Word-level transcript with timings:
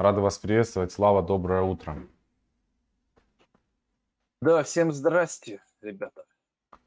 Рады 0.00 0.22
вас 0.22 0.38
приветствовать. 0.38 0.92
Слава, 0.92 1.22
доброе 1.22 1.60
утро. 1.60 1.98
Да, 4.40 4.62
всем 4.62 4.92
здрасте, 4.92 5.62
ребята. 5.82 6.24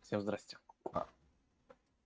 Всем 0.02 0.20
здрасте. 0.20 0.58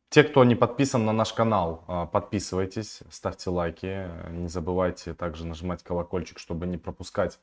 Те, 0.10 0.26
кто 0.26 0.44
не 0.44 0.56
подписан 0.56 1.06
на 1.06 1.14
наш 1.14 1.32
канал, 1.32 1.86
а, 1.88 2.08
подписывайтесь, 2.08 3.04
ставьте 3.10 3.50
лайки. 3.50 4.10
Не 4.32 4.50
забывайте 4.50 5.14
также 5.14 5.46
нажимать 5.48 5.82
колокольчик, 5.82 6.40
чтобы 6.40 6.68
не 6.68 6.78
пропускать 6.78 7.40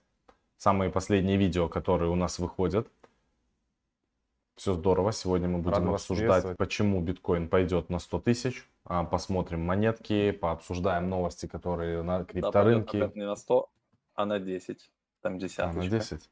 самые 0.59 0.91
последние 0.91 1.39
видео, 1.39 1.67
которые 1.67 2.11
у 2.11 2.17
нас 2.17 2.39
выходят. 2.39 2.87
Все 4.57 4.75
здорово. 4.75 5.11
Сегодня 5.13 5.49
мы 5.49 5.61
будем 5.61 5.87
Рад 5.87 5.95
обсуждать, 5.95 6.55
почему 6.59 7.01
биткоин 7.01 7.49
пойдет 7.49 7.89
на 7.89 7.99
100 7.99 8.21
тысяч. 8.21 8.69
А, 8.87 9.05
посмотрим 9.05 9.65
монетки, 9.65 10.31
пообсуждаем 10.31 11.09
новости, 11.09 11.47
которые 11.47 12.03
на 12.03 12.25
крипторынке. 12.25 13.07
Да, 13.07 13.13
не 13.15 13.27
на 13.27 13.37
100, 13.37 13.71
а 14.15 14.27
на 14.27 14.39
10. 14.39 14.91
Там 15.23 15.39
десяточка. 15.39 15.81
А, 15.81 15.83
на 15.83 15.89
10. 15.89 16.31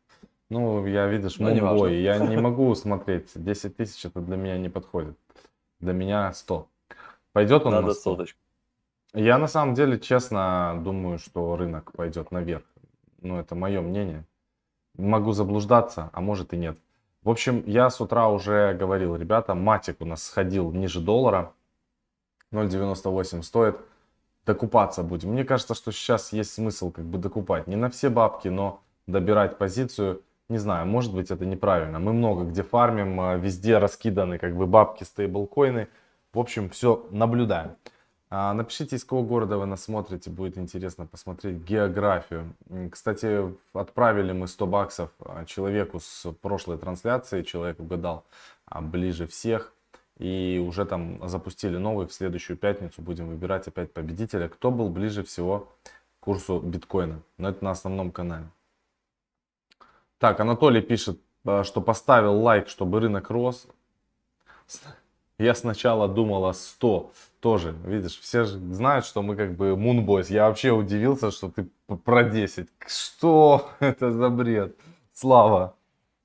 Ну, 0.51 0.87
я, 0.87 1.07
видишь, 1.07 1.39
мумбой. 1.39 2.03
Я 2.03 2.19
не 2.19 2.37
могу 2.41 2.75
смотреть. 2.75 3.31
10 3.35 3.77
тысяч 3.77 4.05
это 4.05 4.21
для 4.21 4.37
меня 4.37 4.59
не 4.59 4.69
подходит. 4.69 5.17
Для 5.81 5.95
меня 5.95 6.33
100. 6.33 6.69
Пойдет 7.33 7.65
он 7.65 7.73
Надо 7.73 7.87
на 7.87 7.93
100? 7.95 8.03
Соточку. 8.03 8.39
Я 9.15 9.39
на 9.39 9.47
самом 9.47 9.75
деле, 9.75 9.99
честно, 9.99 10.79
думаю, 10.85 11.19
что 11.19 11.57
рынок 11.57 11.93
пойдет 11.93 12.31
наверх. 12.31 12.65
Ну, 13.21 13.39
это 13.39 13.55
мое 13.55 13.81
мнение. 13.81 14.27
Могу 14.97 15.33
заблуждаться, 15.33 16.11
а 16.13 16.21
может 16.21 16.53
и 16.53 16.57
нет. 16.59 16.79
В 17.23 17.31
общем, 17.31 17.63
я 17.67 17.89
с 17.89 18.01
утра 18.01 18.29
уже 18.29 18.75
говорил, 18.75 19.17
ребята, 19.17 19.55
матик 19.55 20.01
у 20.01 20.05
нас 20.05 20.23
сходил 20.23 20.73
ниже 20.73 21.01
доллара. 21.01 21.53
0.98 22.53 23.43
стоит. 23.43 23.77
Докупаться 24.45 25.03
будем. 25.03 25.31
Мне 25.31 25.45
кажется, 25.45 25.75
что 25.75 25.93
сейчас 25.93 26.33
есть 26.33 26.53
смысл 26.53 26.91
как 26.91 27.05
бы 27.05 27.19
докупать. 27.19 27.67
Не 27.67 27.77
на 27.77 27.91
все 27.91 28.09
бабки, 28.09 28.49
но 28.49 28.83
добирать 29.07 29.57
позицию. 29.57 30.23
Не 30.49 30.59
знаю, 30.59 30.87
может 30.87 31.15
быть 31.15 31.31
это 31.31 31.47
неправильно. 31.47 31.99
Мы 31.99 32.13
много 32.13 32.45
где 32.45 32.63
фармим, 32.63 33.21
а, 33.21 33.37
везде 33.37 33.79
раскиданы 33.79 34.39
как 34.39 34.57
бы 34.57 34.67
бабки, 34.67 35.05
стейблкоины. 35.05 35.89
В 36.33 36.39
общем, 36.39 36.69
все 36.71 37.07
наблюдаем. 37.11 37.77
А, 38.31 38.53
напишите, 38.53 38.97
из 38.97 39.05
какого 39.05 39.25
города 39.25 39.59
вы 39.59 39.67
нас 39.67 39.85
смотрите, 39.85 40.31
будет 40.31 40.59
интересно 40.59 41.07
посмотреть 41.07 41.59
географию. 41.59 42.55
Кстати, 42.91 43.55
отправили 43.73 44.33
мы 44.33 44.49
100 44.49 44.67
баксов 44.67 45.11
а, 45.21 45.45
человеку 45.45 46.01
с 46.01 46.33
прошлой 46.41 46.79
трансляции, 46.79 47.43
человек 47.43 47.79
угадал 47.79 48.25
ближе 48.81 49.27
всех. 49.27 49.73
И 50.19 50.63
уже 50.65 50.85
там 50.85 51.27
запустили 51.29 51.79
новый, 51.79 52.07
в 52.07 52.13
следующую 52.13 52.57
пятницу 52.57 53.03
будем 53.03 53.29
выбирать 53.29 53.67
опять 53.67 53.93
победителя, 53.93 54.49
кто 54.49 54.71
был 54.71 54.89
ближе 54.89 55.25
всего 55.25 55.73
к 56.21 56.25
курсу 56.25 56.61
биткоина. 56.61 57.23
Но 57.39 57.49
это 57.49 57.65
на 57.65 57.71
основном 57.71 58.13
канале. 58.13 58.47
Так, 60.19 60.39
Анатолий 60.39 60.83
пишет, 60.83 61.19
э, 61.45 61.65
что 61.65 61.81
поставил 61.81 62.41
лайк, 62.41 62.69
чтобы 62.69 63.01
рынок 63.01 63.31
рос. 63.31 63.67
Я 65.39 65.55
сначала 65.55 66.07
думала 66.07 66.53
100 66.53 67.13
тоже. 67.41 67.75
Видишь, 67.85 68.21
все 68.21 68.45
же 68.45 68.59
знают, 68.73 69.05
что 69.05 69.23
мы 69.23 69.35
как 69.35 69.57
бы 69.57 69.71
Moonboys. 69.71 70.33
Я 70.33 70.47
вообще 70.47 70.71
удивился, 70.71 71.33
что 71.33 71.51
ты 71.51 71.69
про 72.05 72.23
10. 72.23 72.69
Что 72.87 73.69
это 73.81 74.13
за 74.13 74.29
бред? 74.29 74.77
Слава. 75.13 75.75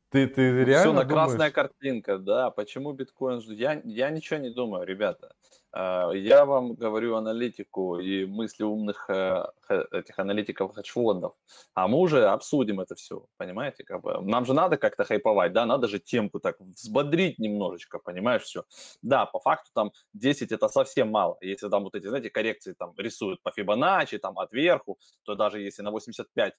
Ты, 0.09 0.27
ты 0.27 0.63
реально 0.63 0.80
Все 0.80 0.94
на 0.94 1.03
думаешь? 1.03 1.09
красная 1.30 1.52
картинка, 1.52 2.17
да. 2.17 2.50
Почему 2.52 2.94
биткоин? 2.94 3.39
Я, 3.52 3.81
я 3.83 4.09
ничего 4.09 4.39
не 4.39 4.49
думаю, 4.49 4.86
ребята. 4.86 5.33
А, 5.72 6.12
я 6.14 6.46
вам 6.46 6.76
говорю 6.76 7.16
аналитику 7.16 8.00
и 8.00 8.26
мысли 8.26 8.64
умных 8.64 9.10
э, 9.10 9.46
этих 9.92 10.18
аналитиков 10.18 10.73
хедж-фондов, 10.73 11.34
а 11.73 11.88
мы 11.88 11.98
уже 11.98 12.26
обсудим 12.28 12.80
это 12.80 12.96
все, 12.96 13.26
понимаете? 13.38 13.84
Как 13.84 14.02
бы. 14.02 14.22
Нам 14.22 14.45
же 14.45 14.54
надо 14.54 14.78
как-то 14.78 15.04
хайповать, 15.04 15.54
да, 15.54 15.66
надо 15.66 15.88
же 15.88 16.00
темку 16.00 16.40
так 16.40 16.60
взбодрить 16.60 17.40
немножечко, 17.40 18.00
понимаешь, 18.00 18.44
все. 18.44 18.64
Да, 19.02 19.26
по 19.26 19.39
факту 19.39 19.70
там 19.73 19.92
10 20.14 20.52
это 20.52 20.67
совсем 20.70 21.10
мало. 21.10 21.38
Если 21.42 21.70
там 21.70 21.83
вот 21.83 21.95
эти, 21.95 22.08
знаете, 22.08 22.30
коррекции 22.30 22.73
там 22.73 22.94
рисуют 22.98 23.42
по 23.44 23.52
Фибоначчи, 23.52 24.17
там 24.17 24.39
отверху, 24.39 24.98
то 25.23 25.36
даже 25.36 25.60
если 25.61 25.82
на 25.83 25.92
85, 25.92 26.54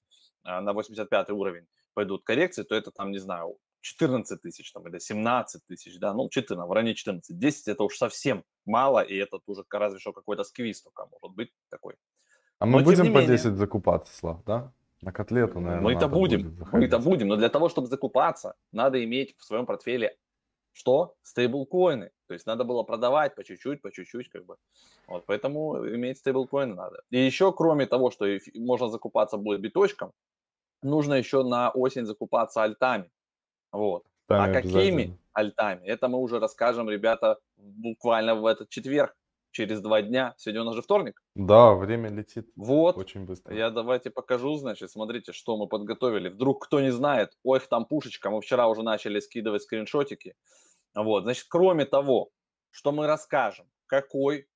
э, 0.45 0.61
на 0.61 0.73
85 0.73 1.31
уровень 1.31 1.67
пойдут 1.95 2.25
коррекции, 2.25 2.63
то 2.63 2.75
это 2.75 2.91
там, 2.91 3.11
не 3.11 3.19
знаю, 3.19 3.57
14 3.88 4.41
тысяч 4.41 4.72
там, 4.72 4.87
или 4.88 4.99
17 4.99 5.62
тысяч, 5.66 5.99
да, 5.99 6.12
ну 6.12 6.28
14, 6.28 6.69
в 6.69 6.72
районе 6.72 6.94
14. 6.94 7.38
10 7.38 7.69
это 7.69 7.82
уж 7.82 7.97
совсем 7.97 8.44
мало, 8.66 9.00
и 9.00 9.16
это 9.16 9.38
уже 9.47 9.65
разве 9.71 9.99
что 9.99 10.12
какой-то 10.12 10.44
сквиз 10.44 10.82
только 10.82 11.06
может 11.06 11.37
быть 11.37 11.50
такой. 11.71 11.94
А 12.59 12.66
мы 12.66 12.81
но, 12.81 12.84
будем 12.84 13.12
по 13.12 13.22
10 13.22 13.54
закупаться, 13.54 14.15
Слав, 14.15 14.44
да? 14.44 14.72
На 15.00 15.12
котлету, 15.12 15.60
наверное, 15.60 15.84
Мы 15.84 15.93
это 15.93 16.09
будем, 16.09 16.59
мы 16.72 16.84
это 16.84 16.99
будем, 16.99 17.28
но 17.28 17.37
для 17.37 17.49
того, 17.49 17.69
чтобы 17.69 17.87
закупаться, 17.87 18.54
надо 18.72 19.03
иметь 19.04 19.37
в 19.38 19.44
своем 19.44 19.65
портфеле 19.65 20.16
что? 20.78 21.15
Стейблкоины. 21.22 22.10
То 22.28 22.34
есть 22.34 22.47
надо 22.47 22.65
было 22.65 22.84
продавать 22.84 23.34
по 23.34 23.43
чуть-чуть, 23.43 23.82
по 23.82 23.91
чуть-чуть, 23.91 24.28
как 24.28 24.44
бы. 24.47 24.56
Вот, 25.09 25.25
поэтому 25.26 25.76
иметь 25.88 26.19
стейблкоины 26.19 26.75
надо. 26.75 27.03
И 27.10 27.19
еще, 27.19 27.53
кроме 27.53 27.87
того, 27.87 28.10
что 28.10 28.26
можно 28.55 28.88
закупаться 28.88 29.37
будет 29.37 29.60
биточком, 29.60 30.12
нужно 30.82 31.15
еще 31.15 31.43
на 31.43 31.70
осень 31.70 32.06
закупаться 32.06 32.62
альтами. 32.62 33.10
Вот. 33.73 34.05
Да, 34.29 34.45
а 34.45 34.53
какими 34.53 35.19
альтами? 35.33 35.84
Это 35.87 36.09
мы 36.09 36.19
уже 36.19 36.39
расскажем, 36.39 36.89
ребята, 36.91 37.39
буквально 37.56 38.34
в 38.34 38.47
этот 38.47 38.69
четверг, 38.69 39.17
через 39.51 39.81
два 39.81 40.03
дня. 40.03 40.34
Сегодня 40.37 40.62
у 40.62 40.65
нас 40.65 40.75
же 40.75 40.83
вторник. 40.83 41.23
Да, 41.34 41.75
время 41.75 42.11
летит. 42.11 42.49
Вот. 42.56 42.97
Очень 42.97 43.25
быстро. 43.25 43.55
Я 43.55 43.71
давайте 43.71 44.11
покажу, 44.11 44.55
значит, 44.56 44.91
смотрите, 44.91 45.33
что 45.33 45.56
мы 45.56 45.67
подготовили. 45.67 46.29
Вдруг 46.29 46.65
кто 46.65 46.81
не 46.81 46.91
знает, 46.91 47.33
ой, 47.43 47.61
там 47.61 47.84
пушечка, 47.84 48.31
мы 48.31 48.41
вчера 48.41 48.69
уже 48.69 48.83
начали 48.83 49.21
скидывать 49.21 49.62
скриншотики. 49.62 50.35
Вот, 50.95 51.25
значит, 51.25 51.47
кроме 51.49 51.85
того, 51.85 52.31
что 52.71 52.93
мы 52.93 53.06
расскажем, 53.06 53.67
какой 53.87 54.47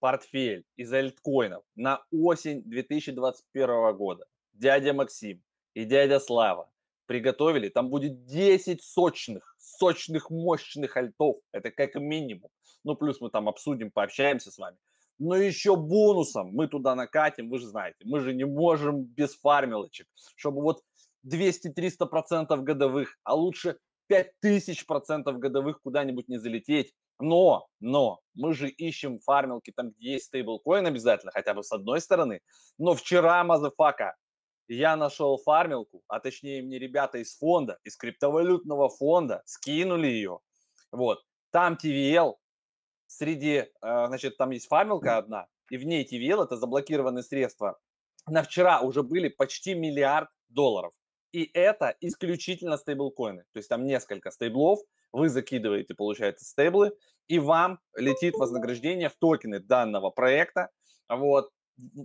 портфель 0.00 0.64
из 0.76 0.92
альткоинов 0.92 1.64
на 1.76 2.04
осень 2.12 2.62
2021 2.64 3.96
года 3.96 4.26
дядя 4.52 4.92
Максим 4.92 5.42
и 5.74 5.84
дядя 5.84 6.20
Слава 6.20 6.70
приготовили, 7.06 7.68
там 7.68 7.90
будет 7.90 8.24
10 8.24 8.82
сочных, 8.82 9.56
сочных, 9.58 10.30
мощных 10.30 10.96
альтов. 10.96 11.36
Это 11.52 11.70
как 11.70 11.94
минимум. 11.96 12.50
Ну, 12.84 12.96
плюс 12.96 13.20
мы 13.20 13.30
там 13.30 13.48
обсудим, 13.48 13.90
пообщаемся 13.90 14.50
с 14.50 14.58
вами. 14.58 14.76
Но 15.18 15.36
еще 15.36 15.76
бонусом 15.76 16.50
мы 16.52 16.66
туда 16.66 16.94
накатим, 16.94 17.48
вы 17.48 17.58
же 17.58 17.66
знаете, 17.66 17.98
мы 18.04 18.20
же 18.20 18.34
не 18.34 18.44
можем 18.44 19.04
без 19.04 19.36
фармилочек, 19.36 20.08
чтобы 20.36 20.60
вот 20.62 20.82
200-300% 21.26 22.56
годовых, 22.62 23.16
а 23.22 23.34
лучше 23.34 23.78
5000% 24.10 25.32
годовых 25.38 25.80
куда-нибудь 25.82 26.28
не 26.28 26.38
залететь. 26.38 26.92
Но, 27.20 27.68
но, 27.78 28.18
мы 28.34 28.54
же 28.54 28.68
ищем 28.68 29.20
фармилки 29.20 29.72
там, 29.74 29.90
где 29.90 30.14
есть 30.14 30.26
стейблкоин 30.26 30.84
обязательно, 30.86 31.30
хотя 31.32 31.54
бы 31.54 31.62
с 31.62 31.70
одной 31.70 32.00
стороны. 32.00 32.40
Но 32.76 32.94
вчера, 32.94 33.44
мазафака, 33.44 34.16
я 34.68 34.96
нашел 34.96 35.36
фармилку, 35.38 36.02
а 36.08 36.20
точнее 36.20 36.62
мне 36.62 36.78
ребята 36.78 37.18
из 37.18 37.36
фонда, 37.36 37.78
из 37.84 37.96
криптовалютного 37.96 38.88
фонда 38.88 39.42
скинули 39.44 40.06
ее. 40.06 40.40
Вот. 40.92 41.22
Там 41.50 41.78
TVL, 41.82 42.34
среди, 43.06 43.52
э, 43.56 43.66
значит, 43.80 44.36
там 44.36 44.50
есть 44.50 44.66
фармилка 44.68 45.18
одна, 45.18 45.46
и 45.70 45.76
в 45.76 45.84
ней 45.84 46.04
TVL, 46.04 46.44
это 46.44 46.56
заблокированные 46.56 47.22
средства, 47.22 47.78
на 48.26 48.42
вчера 48.42 48.80
уже 48.80 49.02
были 49.02 49.28
почти 49.28 49.74
миллиард 49.74 50.28
долларов. 50.48 50.92
И 51.32 51.50
это 51.52 51.96
исключительно 52.00 52.76
стейблкоины. 52.76 53.42
То 53.52 53.58
есть 53.58 53.68
там 53.68 53.84
несколько 53.84 54.30
стейблов, 54.30 54.78
вы 55.12 55.28
закидываете, 55.28 55.94
получается, 55.94 56.44
стейблы, 56.44 56.96
и 57.28 57.38
вам 57.38 57.80
летит 57.96 58.34
вознаграждение 58.34 59.08
в 59.08 59.16
токены 59.16 59.58
данного 59.58 60.10
проекта. 60.10 60.70
Вот 61.08 61.50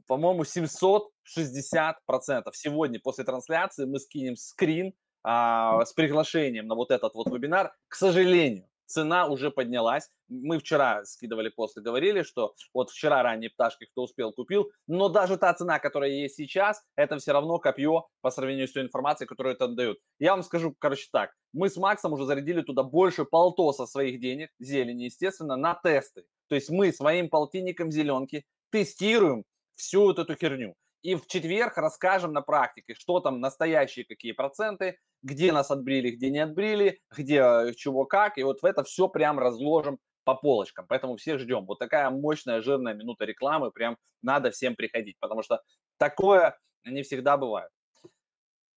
по-моему, 0.08 0.44
760 0.44 2.06
процентов. 2.06 2.56
Сегодня 2.56 3.00
после 3.00 3.24
трансляции 3.24 3.86
мы 3.86 4.00
скинем 4.00 4.36
скрин 4.36 4.94
а, 5.24 5.86
с 5.86 5.94
приглашением 5.94 6.68
на 6.68 6.76
вот 6.76 6.92
этот 6.92 7.14
вот 7.14 7.28
вебинар. 7.28 7.74
К 7.88 7.96
сожалению, 7.96 8.68
цена 8.90 9.28
уже 9.28 9.52
поднялась. 9.52 10.10
Мы 10.28 10.60
вчера 10.60 11.06
скидывали 11.06 11.50
после, 11.50 11.82
говорили, 11.82 12.24
что 12.24 12.56
вот 12.74 12.90
вчера 12.90 13.24
ранние 13.24 13.50
пташки, 13.50 13.86
кто 13.86 14.04
успел, 14.04 14.34
купил. 14.34 14.72
Но 14.88 15.10
даже 15.10 15.38
та 15.38 15.54
цена, 15.54 15.80
которая 15.80 16.10
есть 16.10 16.36
сейчас, 16.36 16.82
это 16.96 17.18
все 17.18 17.32
равно 17.32 17.60
копье 17.60 18.08
по 18.22 18.32
сравнению 18.32 18.68
с 18.68 18.72
той 18.72 18.84
информацией, 18.84 19.28
которую 19.28 19.56
это 19.56 19.68
дают. 19.68 20.00
Я 20.18 20.32
вам 20.32 20.44
скажу, 20.44 20.76
короче, 20.80 21.08
так. 21.12 21.32
Мы 21.54 21.70
с 21.70 21.78
Максом 21.78 22.14
уже 22.14 22.26
зарядили 22.26 22.62
туда 22.62 22.84
больше 22.84 23.26
полтоса 23.26 23.86
своих 23.86 24.20
денег, 24.20 24.50
зелени, 24.60 25.04
естественно, 25.04 25.56
на 25.56 25.76
тесты. 25.76 26.26
То 26.48 26.56
есть 26.56 26.70
мы 26.70 26.92
своим 26.92 27.30
полтинником 27.30 27.92
зеленки 27.92 28.46
тестируем 28.72 29.46
всю 29.80 30.04
вот 30.04 30.20
эту 30.20 30.36
херню. 30.36 30.76
И 31.02 31.16
в 31.16 31.28
четверг 31.28 31.78
расскажем 31.78 32.34
на 32.34 32.42
практике, 32.42 32.94
что 32.94 33.22
там 33.22 33.40
настоящие 33.40 34.06
какие 34.06 34.34
проценты, 34.34 34.98
где 35.24 35.54
нас 35.54 35.72
отбрили, 35.72 36.12
где 36.12 36.30
не 36.30 36.40
отбрили, 36.40 37.00
где 37.16 37.38
э, 37.38 37.74
чего 37.74 38.06
как. 38.06 38.38
И 38.38 38.44
вот 38.44 38.62
в 38.62 38.66
это 38.66 38.84
все 38.84 39.08
прям 39.08 39.40
разложим 39.40 39.98
по 40.26 40.36
полочкам. 40.36 40.86
Поэтому 40.88 41.16
всех 41.16 41.40
ждем. 41.40 41.66
Вот 41.66 41.80
такая 41.80 42.10
мощная, 42.10 42.62
жирная 42.62 42.94
минута 42.94 43.24
рекламы. 43.24 43.72
Прям 43.72 43.98
надо 44.22 44.52
всем 44.52 44.76
приходить. 44.76 45.18
Потому 45.20 45.42
что 45.42 45.62
такое 45.98 46.60
Они 46.84 47.02
всегда 47.02 47.38
бывают. 47.38 47.72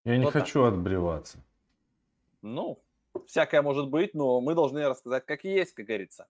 Я 0.04 0.16
не 0.16 0.24
вот 0.24 0.32
хочу 0.32 0.64
так. 0.64 0.74
отбреваться. 0.74 1.38
Ну, 2.40 2.82
всякое 3.26 3.62
может 3.62 3.88
быть, 3.88 4.14
но 4.14 4.40
мы 4.40 4.54
должны 4.54 4.88
рассказать, 4.88 5.24
как 5.26 5.44
есть, 5.44 5.74
как 5.74 5.86
говорится. 5.86 6.26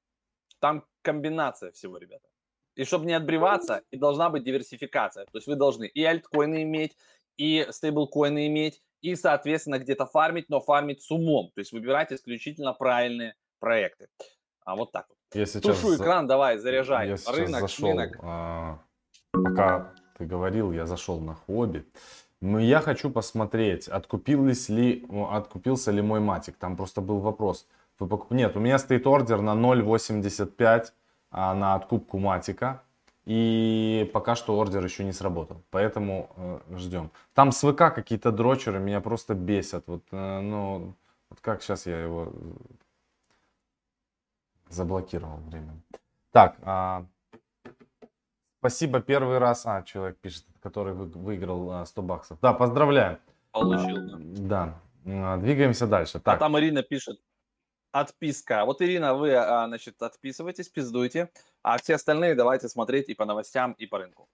Там 0.58 0.84
комбинация 1.02 1.72
всего, 1.72 1.98
ребята. 1.98 2.28
И 2.74 2.84
чтобы 2.84 3.06
не 3.06 3.12
отбреваться, 3.12 3.82
и 3.90 3.96
должна 3.96 4.30
быть 4.30 4.44
диверсификация. 4.44 5.24
То 5.26 5.38
есть 5.38 5.46
вы 5.46 5.56
должны 5.56 5.86
и 5.86 6.04
альткоины 6.04 6.62
иметь, 6.62 6.96
и 7.36 7.66
стейблкоины 7.70 8.46
иметь, 8.46 8.80
и, 9.02 9.16
соответственно, 9.16 9.78
где-то 9.78 10.06
фармить, 10.06 10.48
но 10.48 10.60
фармить 10.60 11.02
с 11.02 11.10
умом. 11.10 11.50
То 11.54 11.60
есть 11.60 11.72
выбирать 11.72 12.12
исключительно 12.12 12.72
правильные 12.72 13.34
проекты. 13.58 14.08
А 14.64 14.76
вот 14.76 14.92
так 14.92 15.06
вот. 15.08 15.19
Я 15.34 15.46
сейчас 15.46 15.62
Тушу 15.62 15.96
экран, 15.96 16.26
давай, 16.26 16.58
заряжай. 16.58 17.08
Я 17.08 17.16
рынок, 17.32 17.60
зашел, 17.62 17.88
рынок. 17.88 18.19
А, 18.22 18.78
пока 19.32 19.92
ты 20.16 20.25
говорил, 20.25 20.72
я 20.72 20.86
зашел 20.86 21.20
на 21.20 21.34
хобби. 21.34 21.84
Но 22.40 22.58
я 22.58 22.80
хочу 22.80 23.10
посмотреть, 23.10 23.88
откупились 23.88 24.68
ли, 24.68 25.06
откупился 25.30 25.90
ли 25.90 26.02
мой 26.02 26.20
матик. 26.20 26.56
Там 26.56 26.76
просто 26.76 27.00
был 27.00 27.18
вопрос. 27.18 27.66
Вы 27.98 28.08
покуп... 28.08 28.32
Нет, 28.32 28.56
у 28.56 28.60
меня 28.60 28.78
стоит 28.78 29.06
ордер 29.06 29.40
на 29.40 29.54
0.85 29.54 30.58
а, 30.60 30.84
на 31.32 31.75
откупку 31.75 32.19
матика. 32.19 32.82
И 33.25 34.11
пока 34.12 34.34
что 34.34 34.58
ордер 34.58 34.84
еще 34.84 35.05
не 35.05 35.12
сработал. 35.12 35.62
Поэтому 35.70 36.31
э, 36.37 36.76
ждем. 36.76 37.11
Там 37.34 37.52
с 37.52 37.61
ВК 37.61 37.94
какие-то 37.94 38.32
дрочеры 38.32 38.81
меня 38.81 39.00
просто 39.00 39.34
бесят. 39.34 39.84
Вот, 39.87 40.02
э, 40.11 40.40
ну, 40.40 40.94
вот 41.31 41.40
как 41.40 41.62
сейчас 41.62 41.87
я 41.87 42.00
его 42.00 42.32
заблокировал 44.69 45.37
время. 45.46 45.73
Так, 46.32 46.56
а, 46.62 47.05
спасибо 48.58 49.00
первый 49.00 49.38
раз. 49.38 49.67
А, 49.67 49.82
человек 49.82 50.19
пишет, 50.19 50.44
который 50.61 50.94
вы, 50.94 51.06
выиграл 51.06 51.70
а, 51.70 51.87
100 51.87 52.02
баксов. 52.02 52.38
Да, 52.40 52.52
поздравляю. 52.52 53.19
Получил. 53.52 54.19
Да. 54.49 54.75
да. 55.05 55.37
Двигаемся 55.37 55.87
дальше. 55.87 56.19
Так. 56.19 56.37
А 56.37 56.38
там 56.38 56.58
Ирина 56.58 56.82
пишет, 56.82 57.20
отписка. 57.92 58.64
Вот, 58.64 58.82
Ирина, 58.82 59.14
вы, 59.14 59.34
а, 59.34 59.66
значит, 59.68 60.02
отписывайтесь, 60.02 60.68
пиздуйте. 60.68 61.30
А 61.62 61.78
все 61.78 61.94
остальные 61.94 62.34
давайте 62.34 62.68
смотреть 62.68 63.08
и 63.08 63.14
по 63.14 63.24
новостям, 63.24 63.72
и 63.72 63.86
по 63.86 63.98
рынку. 63.98 64.28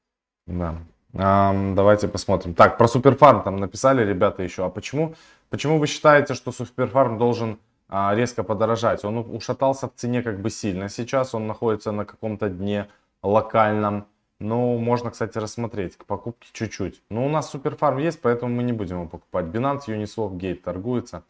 Да. 0.47 0.77
Um, 1.15 1.75
давайте 1.75 2.07
посмотрим. 2.07 2.55
Так, 2.55 2.77
про 2.77 2.87
Суперфарм 2.87 3.43
там 3.43 3.57
написали 3.57 4.05
ребята 4.05 4.43
еще. 4.43 4.65
А 4.65 4.69
почему, 4.69 5.15
почему 5.51 5.79
вы 5.79 5.87
считаете, 5.87 6.35
что 6.35 6.53
Суперфарм 6.53 7.19
должен 7.19 7.59
а, 7.89 8.15
резко 8.15 8.43
подорожать? 8.43 9.05
Он 9.05 9.19
ушатался 9.19 9.89
в 9.89 9.95
цене 9.95 10.23
как 10.23 10.41
бы 10.41 10.51
сильно. 10.51 10.89
Сейчас 10.89 11.35
он 11.35 11.47
находится 11.47 11.93
на 11.93 12.05
каком-то 12.05 12.49
дне 12.49 12.89
локальном. 13.23 14.07
Ну, 14.39 14.79
можно, 14.79 15.11
кстати, 15.11 15.39
рассмотреть 15.39 15.97
к 15.97 16.05
покупке 16.05 16.49
чуть-чуть. 16.53 17.03
Но 17.11 17.27
у 17.27 17.29
нас 17.29 17.51
Суперфарм 17.51 17.99
есть, 17.99 18.21
поэтому 18.21 18.55
мы 18.55 18.63
не 18.63 18.73
будем 18.73 18.97
его 18.97 19.09
покупать. 19.09 19.47
Binance, 19.47 19.87
Uniswap, 19.89 20.37
Gate 20.37 20.63
торгуется. 20.63 21.25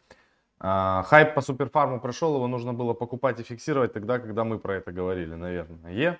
А, 0.59 1.03
хайп 1.03 1.33
по 1.35 1.41
суперфарму 1.41 2.01
прошел, 2.01 2.35
его 2.35 2.47
нужно 2.47 2.73
было 2.73 2.93
покупать 2.93 3.39
и 3.39 3.43
фиксировать 3.43 3.93
тогда, 3.93 4.19
когда 4.19 4.43
мы 4.43 4.59
про 4.59 4.75
это 4.75 4.91
говорили, 4.91 5.35
наверное. 5.35 5.93
Е. 5.93 6.19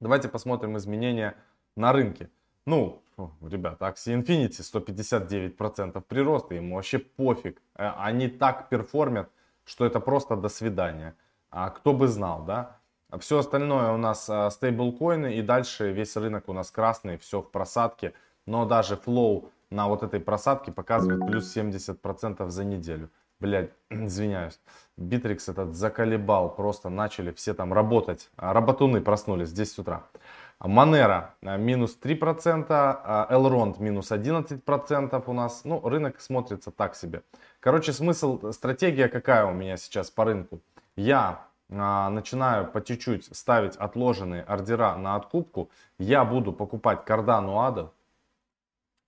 Давайте 0.00 0.28
посмотрим 0.28 0.76
изменения 0.76 1.34
на 1.76 1.92
рынке. 1.92 2.30
Ну, 2.64 3.02
ребята, 3.42 3.86
Axie 3.88 4.14
Infinity 4.14 4.60
159% 4.60 6.00
прироста, 6.00 6.54
ему 6.54 6.76
вообще 6.76 6.98
пофиг. 6.98 7.60
Э, 7.74 7.92
они 7.98 8.28
так 8.28 8.68
перформят, 8.68 9.30
что 9.64 9.84
это 9.84 10.00
просто 10.00 10.36
до 10.36 10.48
свидания. 10.48 11.14
А 11.50 11.70
кто 11.70 11.92
бы 11.92 12.08
знал, 12.08 12.44
да? 12.44 12.78
Все 13.20 13.38
остальное 13.38 13.92
у 13.92 13.96
нас 13.96 14.28
а, 14.28 14.50
стейблкоины 14.50 15.36
и 15.36 15.42
дальше 15.42 15.92
весь 15.92 16.14
рынок 16.16 16.48
у 16.48 16.52
нас 16.52 16.70
красный, 16.70 17.16
все 17.16 17.40
в 17.40 17.50
просадке. 17.50 18.12
Но 18.44 18.66
даже 18.66 18.96
Flow 18.96 19.50
на 19.70 19.88
вот 19.88 20.02
этой 20.02 20.20
просадке 20.20 20.72
показывает 20.72 21.26
плюс 21.26 21.54
70% 21.56 22.48
за 22.48 22.64
неделю. 22.64 23.10
Блять, 23.40 23.70
извиняюсь. 23.90 24.60
Битрикс 24.96 25.48
этот 25.48 25.74
заколебал, 25.74 26.54
просто 26.54 26.88
начали 26.88 27.30
все 27.32 27.54
там 27.54 27.72
работать. 27.72 28.30
А, 28.36 28.52
работуны 28.52 29.00
проснулись 29.00 29.48
здесь 29.48 29.72
с 29.72 29.78
утра. 29.78 30.04
Monero 30.60 31.34
а, 31.42 31.56
минус 31.56 31.96
3%, 32.02 33.26
Элронд 33.30 33.78
минус 33.78 34.10
11% 34.10 35.22
у 35.26 35.32
нас. 35.32 35.64
Ну, 35.64 35.80
рынок 35.88 36.20
смотрится 36.20 36.72
так 36.72 36.96
себе. 36.96 37.22
Короче, 37.60 37.92
смысл, 37.92 38.50
стратегия 38.52 39.08
какая 39.08 39.46
у 39.46 39.52
меня 39.52 39.76
сейчас 39.76 40.10
по 40.10 40.24
рынку. 40.24 40.60
Я 40.96 41.46
а, 41.70 42.08
начинаю 42.10 42.66
по 42.66 42.82
чуть-чуть 42.82 43.26
ставить 43.36 43.76
отложенные 43.76 44.42
ордера 44.42 44.96
на 44.96 45.14
откупку. 45.14 45.70
Я 45.98 46.24
буду 46.24 46.52
покупать 46.52 47.04
кардану 47.04 47.60
ада. 47.60 47.92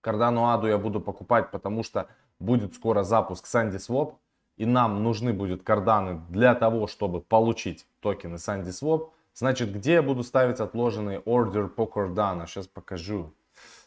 Кардану 0.00 0.46
аду 0.46 0.66
я 0.66 0.78
буду 0.78 1.00
покупать, 1.00 1.50
потому 1.50 1.82
что 1.82 2.08
будет 2.38 2.74
скоро 2.74 3.02
запуск 3.02 3.46
SandySwap. 3.46 4.14
И 4.56 4.66
нам 4.66 5.02
нужны 5.02 5.32
будут 5.32 5.62
карданы 5.62 6.20
для 6.28 6.54
того, 6.54 6.86
чтобы 6.86 7.20
получить 7.20 7.86
токены 8.00 8.34
SandySwap. 8.34 9.10
Значит, 9.34 9.72
где 9.72 9.94
я 9.94 10.02
буду 10.02 10.22
ставить 10.22 10.60
отложенный 10.60 11.18
ордер 11.18 11.68
по 11.68 11.86
кардану? 11.86 12.46
Сейчас 12.46 12.66
покажу. 12.66 13.32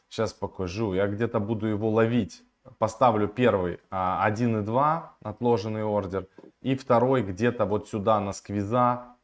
Сейчас 0.10 0.34
покажу. 0.34 0.94
Я 0.94 1.08
где-то 1.08 1.40
буду 1.40 1.68
его 1.68 1.90
ловить. 1.90 2.44
Поставлю 2.78 3.28
первый 3.28 3.80
1.2 3.92 4.80
а, 4.80 5.12
отложенный 5.22 5.84
ордер. 5.84 6.28
И 6.62 6.76
второй 6.76 7.22
где-то 7.22 7.66
вот 7.66 7.90
сюда 7.90 8.20
на 8.20 8.32
сквиза 8.32 9.16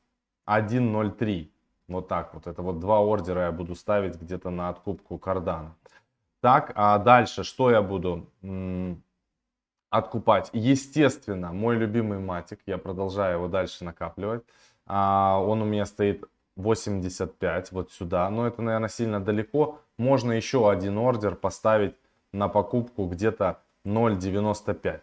1.03. 0.48 1.50
Вот 1.88 2.08
так 2.08 2.34
вот. 2.34 2.48
Это 2.48 2.62
вот 2.62 2.80
два 2.80 3.00
ордера 3.00 3.46
я 3.46 3.52
буду 3.52 3.76
ставить 3.76 4.22
где-то 4.22 4.50
на 4.50 4.70
откупку 4.70 5.18
кардана. 5.18 5.76
Так, 6.42 6.72
а 6.76 6.98
дальше 7.00 7.44
что 7.44 7.70
я 7.70 7.82
буду 7.82 8.28
откупать? 9.90 10.50
Естественно, 10.54 11.52
мой 11.52 11.76
любимый 11.76 12.20
матик. 12.20 12.60
Я 12.66 12.78
продолжаю 12.78 13.38
его 13.38 13.48
дальше 13.48 13.84
накапливать. 13.84 14.44
А, 14.86 15.40
он 15.46 15.62
у 15.62 15.66
меня 15.66 15.86
стоит 15.86 16.24
85 16.56 17.72
вот 17.72 17.92
сюда. 17.92 18.30
Но 18.30 18.48
это, 18.48 18.62
наверное, 18.62 18.90
сильно 18.90 19.20
далеко. 19.20 19.80
Можно 19.98 20.32
еще 20.32 20.70
один 20.70 20.98
ордер 20.98 21.36
поставить 21.36 21.96
на 22.32 22.48
покупку 22.48 23.06
где-то 23.06 23.60
0.95. 23.86 25.02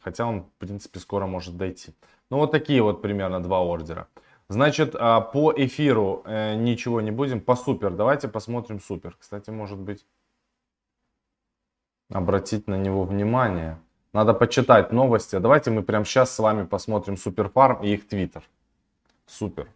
Хотя 0.00 0.26
он, 0.26 0.42
в 0.44 0.50
принципе, 0.58 0.98
скоро 0.98 1.26
может 1.26 1.56
дойти. 1.56 1.94
Ну, 2.30 2.38
вот 2.38 2.50
такие 2.50 2.82
вот 2.82 3.02
примерно 3.02 3.42
два 3.42 3.60
ордера. 3.60 4.08
Значит, 4.48 4.94
а, 4.98 5.20
по 5.20 5.52
эфиру 5.54 6.22
э, 6.24 6.56
ничего 6.56 7.00
не 7.00 7.10
будем. 7.10 7.40
По 7.40 7.56
супер. 7.56 7.90
Давайте 7.90 8.28
посмотрим 8.28 8.80
супер. 8.80 9.16
Кстати, 9.18 9.50
может 9.50 9.78
быть, 9.78 10.04
обратить 12.12 12.68
на 12.68 12.76
него 12.76 13.04
внимание. 13.04 13.78
Надо 14.12 14.34
почитать 14.34 14.92
новости. 14.92 15.38
Давайте 15.38 15.70
мы 15.70 15.82
прямо 15.82 16.04
сейчас 16.04 16.34
с 16.34 16.38
вами 16.38 16.64
посмотрим 16.64 17.16
Суперфарм 17.16 17.82
и 17.82 17.94
их 17.94 18.06
твиттер. 18.06 18.42
Супер. 19.26 19.68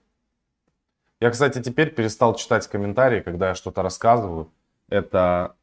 Я, 1.20 1.30
кстати, 1.30 1.62
теперь 1.62 1.94
перестал 1.94 2.34
читать 2.34 2.66
комментарии, 2.66 3.20
когда 3.20 3.48
я 3.48 3.54
что-то 3.54 3.82
рассказываю. 3.82 4.50
Это 4.88 5.56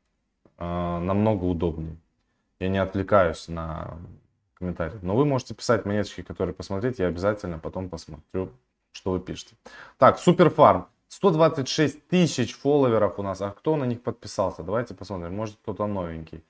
э, 0.58 0.64
намного 0.66 1.46
удобнее. 1.46 1.96
Я 2.60 2.70
не 2.70 2.80
отвлекаюсь 2.80 3.48
на 3.48 3.98
комментарии. 4.56 4.98
Но 5.04 5.16
вы 5.16 5.26
можете 5.26 5.54
писать 5.54 5.86
монеточки, 5.86 6.22
которые 6.24 6.56
посмотреть. 6.56 6.98
Я 6.98 7.08
обязательно 7.08 7.60
потом 7.60 7.90
посмотрю, 7.90 8.50
что 8.92 9.12
вы 9.12 9.20
пишете. 9.20 9.56
Так, 9.98 10.18
Суперфарм. 10.18 10.88
126 11.10 12.08
тысяч 12.08 12.56
фолловеров 12.56 13.20
у 13.20 13.22
нас. 13.22 13.40
А 13.42 13.52
кто 13.52 13.76
на 13.76 13.84
них 13.84 14.02
подписался? 14.02 14.64
Давайте 14.64 14.96
посмотрим. 14.96 15.36
Может 15.36 15.58
кто-то 15.62 15.86
новенький. 15.86 16.44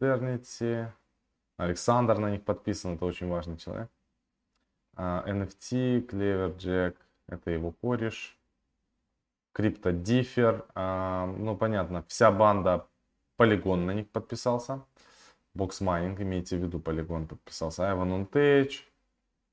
Eternity. 0.00 0.88
Александр 1.56 2.18
на 2.18 2.30
них 2.30 2.44
подписан. 2.44 2.94
Это 2.94 3.04
очень 3.04 3.28
важный 3.28 3.56
человек. 3.56 3.90
NFT, 4.96 6.06
Clever 6.06 6.56
Jack. 6.56 6.96
Это 7.28 7.50
его 7.50 7.72
кореш. 7.72 8.38
Crypto 9.52 9.90
Differ. 9.90 10.66
Ну, 10.74 11.56
понятно. 11.56 12.04
Вся 12.08 12.30
банда 12.30 12.86
Полигон 13.36 13.86
на 13.86 13.92
них 13.92 14.10
подписался. 14.10 14.84
Boxmining, 15.54 16.20
имейте 16.20 16.58
в 16.58 16.62
виду, 16.62 16.78
Полигон 16.78 17.26
подписался. 17.26 17.84
Ivan 17.84 18.28
on 18.28 18.41
Tech, 18.41 18.72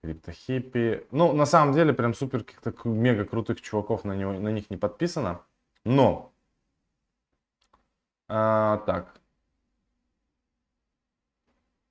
Crypto 0.02 0.34
Hippie. 0.34 1.08
Ну, 1.12 1.32
на 1.32 1.46
самом 1.46 1.74
деле, 1.74 1.94
прям 1.94 2.14
супер 2.14 2.44
каких-то 2.44 2.74
мега 2.90 3.24
крутых 3.24 3.62
чуваков 3.62 4.04
на, 4.04 4.14
него, 4.14 4.34
на 4.34 4.50
них 4.50 4.70
не 4.70 4.76
подписано. 4.76 5.42
Но, 5.86 6.34
а, 8.28 8.80
так, 8.86 9.20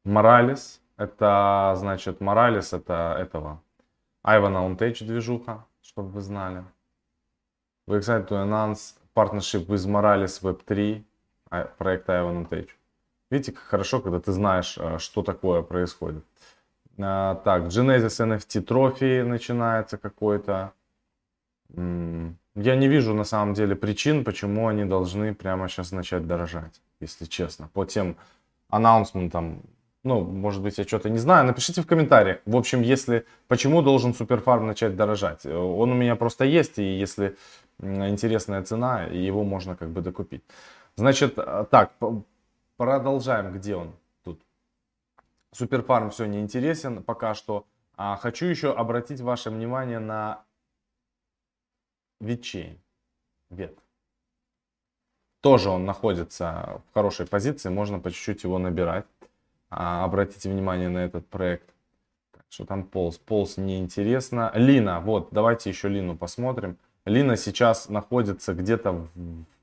Моралес, 0.05 0.81
это, 0.97 1.75
значит, 1.77 2.21
Моралес, 2.21 2.73
это 2.73 3.17
этого, 3.19 3.63
Айвана 4.23 4.65
Унтейч 4.65 5.01
движуха, 5.01 5.65
чтобы 5.81 6.11
вы 6.11 6.21
знали. 6.21 6.65
We 7.89 7.99
excited 7.99 8.29
to 8.29 8.43
announce 8.43 8.95
partnership 9.15 9.67
with 9.67 9.87
Morales 9.87 10.41
Web3, 10.43 11.05
проект 11.79 12.09
Айван 12.09 12.45
Untage. 12.45 12.71
Видите, 13.31 13.53
как 13.53 13.63
хорошо, 13.63 14.01
когда 14.01 14.21
ты 14.21 14.33
знаешь, 14.33 14.77
э, 14.79 14.99
что 14.99 15.23
такое 15.23 15.63
происходит. 15.63 16.25
Так, 16.97 17.63
Genesis 17.69 18.21
NFT 18.21 18.61
трофи 18.61 19.23
начинается 19.23 19.97
какой-то. 19.97 20.73
я 21.75 22.77
не 22.77 22.89
вижу 22.89 23.15
на 23.15 23.25
самом 23.25 23.55
деле 23.55 23.75
причин, 23.75 24.25
почему 24.25 24.69
они 24.69 24.85
должны 24.85 25.35
прямо 25.35 25.69
сейчас 25.69 25.93
начать 25.93 26.27
дорожать, 26.27 26.83
если 27.01 27.25
честно. 27.25 27.69
По 27.73 27.87
тем 27.87 28.17
анонсментам, 28.69 29.63
ну, 30.05 30.21
может 30.21 30.63
быть, 30.63 30.79
я 30.79 30.85
что-то 30.85 31.11
не 31.11 31.19
знаю, 31.19 31.47
напишите 31.47 31.81
в 31.81 31.87
комментариях. 31.87 32.41
В 32.45 32.57
общем, 32.57 32.83
если, 32.83 33.25
почему 33.47 33.83
должен 33.83 34.15
Суперфарм 34.15 34.67
начать 34.67 34.97
дорожать? 34.97 35.47
Он 35.47 35.93
у 35.93 35.95
меня 35.95 36.17
просто 36.17 36.45
есть, 36.45 36.79
и 36.79 36.99
если 36.99 37.37
интересная 37.81 38.63
цена, 38.65 39.05
его 39.05 39.45
можно 39.45 39.77
как 39.77 39.91
бы 39.91 40.01
докупить. 40.01 40.43
Значит, 40.97 41.35
э, 41.37 41.67
так, 41.71 41.93
продолжаем, 42.77 43.53
где 43.53 43.77
он 43.77 43.93
тут. 44.25 44.41
Суперфарм 45.53 46.11
все 46.11 46.27
не 46.27 46.41
интересен 46.41 47.03
пока 47.03 47.35
что. 47.35 47.65
А 47.97 48.17
хочу 48.17 48.47
еще 48.47 48.73
обратить 48.73 49.21
ваше 49.21 49.51
внимание 49.51 50.01
на 50.01 50.43
Витчейн. 52.21 52.79
Вет. 53.51 53.79
Тоже 55.43 55.71
он 55.71 55.85
находится 55.85 56.83
в 56.91 56.95
хорошей 56.95 57.27
позиции, 57.27 57.69
можно 57.69 57.99
по 57.99 58.11
чуть-чуть 58.11 58.45
его 58.45 58.59
набирать. 58.59 59.05
А, 59.75 60.05
обратите 60.05 60.51
внимание 60.51 60.91
на 60.91 60.99
этот 60.99 61.27
проект. 61.27 61.65
Так, 62.33 62.45
что 62.51 62.67
там 62.67 62.85
полз? 62.85 63.17
Полз 63.17 63.57
неинтересно. 63.57 64.53
Лина, 64.55 65.01
вот, 65.01 65.29
давайте 65.31 65.71
еще 65.71 65.89
Лину 65.89 66.15
посмотрим. 66.15 66.77
Лина 67.07 67.37
сейчас 67.37 67.89
находится 67.89 68.53
где-то 68.53 69.07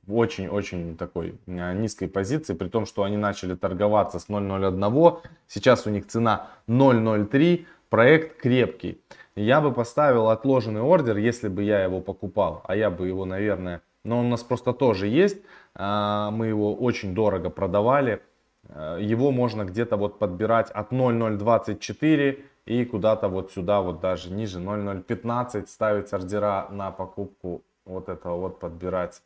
в 0.08 0.16
очень-очень 0.16 0.98
такой 0.98 1.36
а, 1.48 1.74
низкой 1.74 2.08
позиции, 2.08 2.56
при 2.56 2.70
том, 2.70 2.88
что 2.88 3.04
они 3.04 3.18
начали 3.18 3.54
торговаться 3.54 4.18
с 4.18 4.30
0.01, 4.30 5.20
сейчас 5.48 5.86
у 5.86 5.92
них 5.92 6.08
цена 6.08 6.48
0.03, 6.68 7.66
проект 7.90 8.42
крепкий. 8.42 9.00
Я 9.36 9.62
бы 9.62 9.72
поставил 9.72 10.30
отложенный 10.30 10.82
ордер, 10.82 11.18
если 11.18 11.50
бы 11.50 11.62
я 11.62 11.84
его 11.84 12.02
покупал, 12.02 12.64
а 12.68 12.76
я 12.76 12.90
бы 12.90 13.08
его, 13.08 13.26
наверное, 13.26 13.84
но 14.04 14.18
он 14.20 14.26
у 14.26 14.30
нас 14.30 14.42
просто 14.42 14.74
тоже 14.74 15.06
есть, 15.06 15.38
а, 15.76 16.32
мы 16.32 16.48
его 16.48 16.74
очень 16.74 17.14
дорого 17.14 17.52
продавали, 17.52 18.24
его 18.68 19.32
можно 19.32 19.64
где-то 19.64 19.98
вот 19.98 20.20
подбирать 20.20 20.70
от 20.72 20.92
0.024 20.92 22.44
и 22.66 22.86
куда-то 22.86 23.30
вот 23.30 23.52
сюда, 23.52 23.82
вот 23.82 24.00
даже 24.00 24.32
ниже 24.32 24.60
0.015 24.60 25.68
ставить 25.68 26.14
ордера 26.14 26.68
на 26.70 26.92
покупку 26.92 27.64
вот 27.86 28.10
этого 28.10 28.38
вот 28.38 28.60
подбирать 28.60 29.22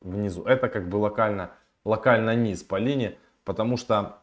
внизу. 0.00 0.42
Это 0.44 0.68
как 0.68 0.88
бы 0.88 0.96
локально, 0.96 1.50
локально 1.84 2.34
низ 2.34 2.62
по 2.62 2.76
линии, 2.76 3.18
потому 3.44 3.76
что 3.76 4.18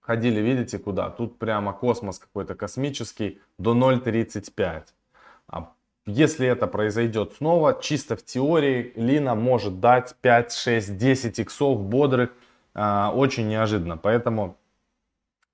ходили, 0.00 0.40
видите, 0.40 0.78
куда? 0.78 1.10
Тут 1.10 1.38
прямо 1.38 1.72
космос 1.72 2.18
какой-то 2.18 2.54
космический 2.54 3.40
до 3.58 3.74
0.35. 3.74 4.84
А 5.48 5.72
если 6.06 6.48
это 6.48 6.66
произойдет 6.66 7.34
снова, 7.36 7.78
чисто 7.80 8.16
в 8.16 8.24
теории, 8.24 8.92
Лина 8.96 9.34
может 9.34 9.80
дать 9.80 10.16
5, 10.22 10.52
6, 10.52 10.96
10 10.96 11.38
иксов 11.38 11.80
бодрых, 11.80 12.30
э, 12.78 13.10
очень 13.14 13.48
неожиданно. 13.48 13.96
Поэтому 13.96 14.56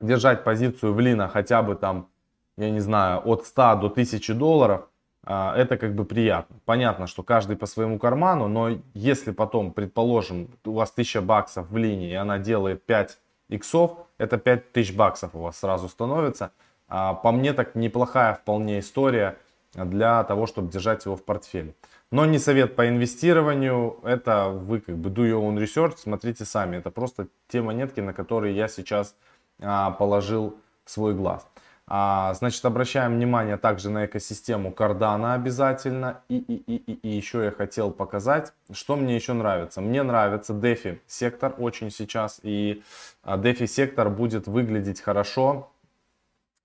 держать 0.00 0.44
позицию 0.44 0.92
в 0.94 1.00
Лина 1.00 1.28
хотя 1.28 1.62
бы 1.62 1.74
там 1.74 2.08
я 2.56 2.70
не 2.70 2.80
знаю, 2.80 3.22
от 3.24 3.46
100 3.46 3.76
до 3.76 3.88
1000 3.88 4.34
долларов, 4.34 4.88
а, 5.24 5.56
это 5.56 5.76
как 5.76 5.94
бы 5.94 6.04
приятно. 6.04 6.56
Понятно, 6.64 7.06
что 7.06 7.22
каждый 7.22 7.56
по 7.56 7.66
своему 7.66 7.98
карману, 7.98 8.48
но 8.48 8.78
если 8.94 9.32
потом, 9.32 9.72
предположим, 9.72 10.48
у 10.64 10.72
вас 10.72 10.90
1000 10.90 11.22
баксов 11.22 11.68
в 11.70 11.76
линии, 11.76 12.10
и 12.10 12.14
она 12.14 12.38
делает 12.38 12.84
5 12.84 13.18
иксов, 13.48 13.98
это 14.18 14.38
5000 14.38 14.94
баксов 14.94 15.34
у 15.34 15.40
вас 15.40 15.58
сразу 15.58 15.88
становится. 15.88 16.52
А, 16.88 17.14
по 17.14 17.32
мне 17.32 17.52
так 17.52 17.74
неплохая 17.74 18.34
вполне 18.34 18.78
история 18.78 19.36
для 19.74 20.22
того, 20.24 20.46
чтобы 20.46 20.70
держать 20.70 21.04
его 21.04 21.16
в 21.16 21.24
портфеле. 21.24 21.74
Но 22.14 22.26
не 22.26 22.38
совет 22.38 22.76
по 22.76 22.88
инвестированию, 22.88 23.98
это 24.04 24.48
вы 24.48 24.78
как 24.78 24.96
бы 24.96 25.10
do 25.10 25.28
your 25.28 25.42
own 25.42 25.56
research, 25.56 25.94
смотрите 25.96 26.44
сами. 26.44 26.76
Это 26.76 26.92
просто 26.92 27.26
те 27.48 27.60
монетки, 27.60 27.98
на 27.98 28.12
которые 28.12 28.54
я 28.54 28.68
сейчас 28.68 29.16
а, 29.60 29.90
положил 29.90 30.56
свой 30.84 31.12
глаз. 31.12 31.44
А, 31.88 32.32
значит, 32.34 32.64
обращаем 32.64 33.16
внимание 33.16 33.56
также 33.56 33.90
на 33.90 34.06
экосистему 34.06 34.70
Cardano 34.70 35.34
обязательно. 35.34 36.20
И, 36.28 36.36
и, 36.38 36.54
и, 36.54 36.76
и, 36.76 36.92
и 36.92 37.08
еще 37.08 37.46
я 37.46 37.50
хотел 37.50 37.90
показать, 37.90 38.52
что 38.70 38.94
мне 38.94 39.16
еще 39.16 39.32
нравится. 39.32 39.80
Мне 39.80 40.04
нравится 40.04 40.52
DeFi 40.52 41.00
сектор 41.08 41.56
очень 41.58 41.90
сейчас. 41.90 42.38
И 42.44 42.84
DeFi 43.24 43.66
сектор 43.66 44.08
будет 44.08 44.46
выглядеть 44.46 45.00
хорошо 45.00 45.72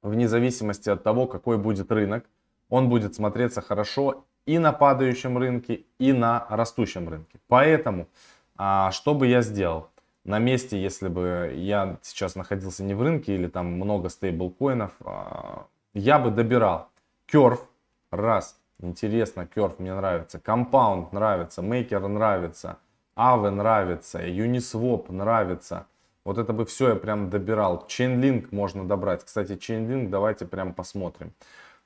вне 0.03 0.27
зависимости 0.27 0.91
от 0.91 1.01
того, 1.01 1.25
какой 1.25 1.58
будет 1.58 1.91
рынок. 1.91 2.24
Он 2.70 2.88
будет 2.88 3.15
смотреться 3.15 3.62
хорошо 3.62 4.25
и 4.50 4.58
на 4.58 4.72
падающем 4.74 5.38
рынке, 5.38 5.82
и 6.00 6.13
на 6.13 6.46
растущем 6.50 7.08
рынке. 7.08 7.39
Поэтому, 7.48 8.08
а, 8.58 8.91
что 8.91 9.13
бы 9.13 9.27
я 9.27 9.41
сделал? 9.41 9.89
на 10.25 10.38
месте, 10.38 10.79
если 10.79 11.08
бы 11.08 11.53
я 11.56 11.98
сейчас 12.01 12.36
находился 12.36 12.84
не 12.84 12.94
в 12.94 13.01
рынке 13.01 13.34
или 13.34 13.48
там 13.48 13.65
много 13.65 14.10
стейблкоинов, 14.10 14.91
а, 15.03 15.65
я 15.94 16.20
бы 16.20 16.29
добирал 16.29 16.89
Curve, 17.32 17.62
раз, 18.12 18.60
интересно, 18.79 19.48
Curve 19.53 19.75
мне 19.79 19.94
нравится, 19.94 20.38
Compound 20.38 21.08
нравится, 21.13 21.62
Maker 21.62 22.08
нравится, 22.08 22.77
Aave 23.15 23.50
нравится, 23.50 24.24
Uniswap 24.24 25.12
нравится. 25.12 25.88
Вот 26.24 26.38
это 26.38 26.53
бы 26.53 26.65
все 26.65 26.89
я 26.89 26.96
прям 26.96 27.29
добирал. 27.29 27.86
Chainlink 27.88 28.50
можно 28.51 28.88
добрать. 28.88 29.25
Кстати, 29.25 29.53
Chainlink 29.53 30.10
давайте 30.10 30.46
прям 30.46 30.74
посмотрим. 30.74 31.34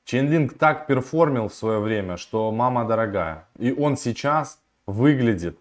Chainlink 0.05 0.57
так 0.57 0.87
перформил 0.87 1.47
в 1.47 1.53
свое 1.53 1.79
время, 1.79 2.17
что 2.17 2.51
мама 2.51 2.85
дорогая. 2.85 3.47
И 3.57 3.71
он 3.71 3.97
сейчас 3.97 4.59
выглядит 4.85 5.57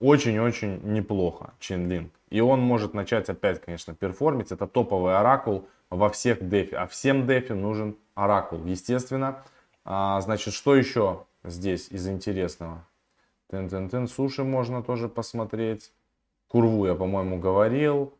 очень-очень 0.00 0.80
неплохо 0.82 1.52
Chainlink. 1.60 2.10
И 2.30 2.40
он 2.40 2.60
может 2.60 2.94
начать 2.94 3.28
опять, 3.28 3.60
конечно, 3.60 3.94
перформить. 3.94 4.52
Это 4.52 4.66
топовый 4.66 5.16
оракул 5.16 5.68
во 5.90 6.08
всех 6.08 6.48
дефи. 6.48 6.74
А 6.74 6.86
всем 6.86 7.26
дефи 7.26 7.52
нужен 7.52 7.96
оракул, 8.14 8.64
естественно. 8.64 9.42
А, 9.84 10.20
значит, 10.20 10.54
что 10.54 10.74
еще 10.74 11.24
здесь 11.44 11.88
из 11.90 12.08
интересного? 12.08 12.84
Тен-тен-тен, 13.50 14.08
суши 14.08 14.42
можно 14.42 14.82
тоже 14.82 15.08
посмотреть. 15.08 15.92
Курву 16.48 16.86
я, 16.86 16.94
по-моему, 16.94 17.38
говорил. 17.38 18.14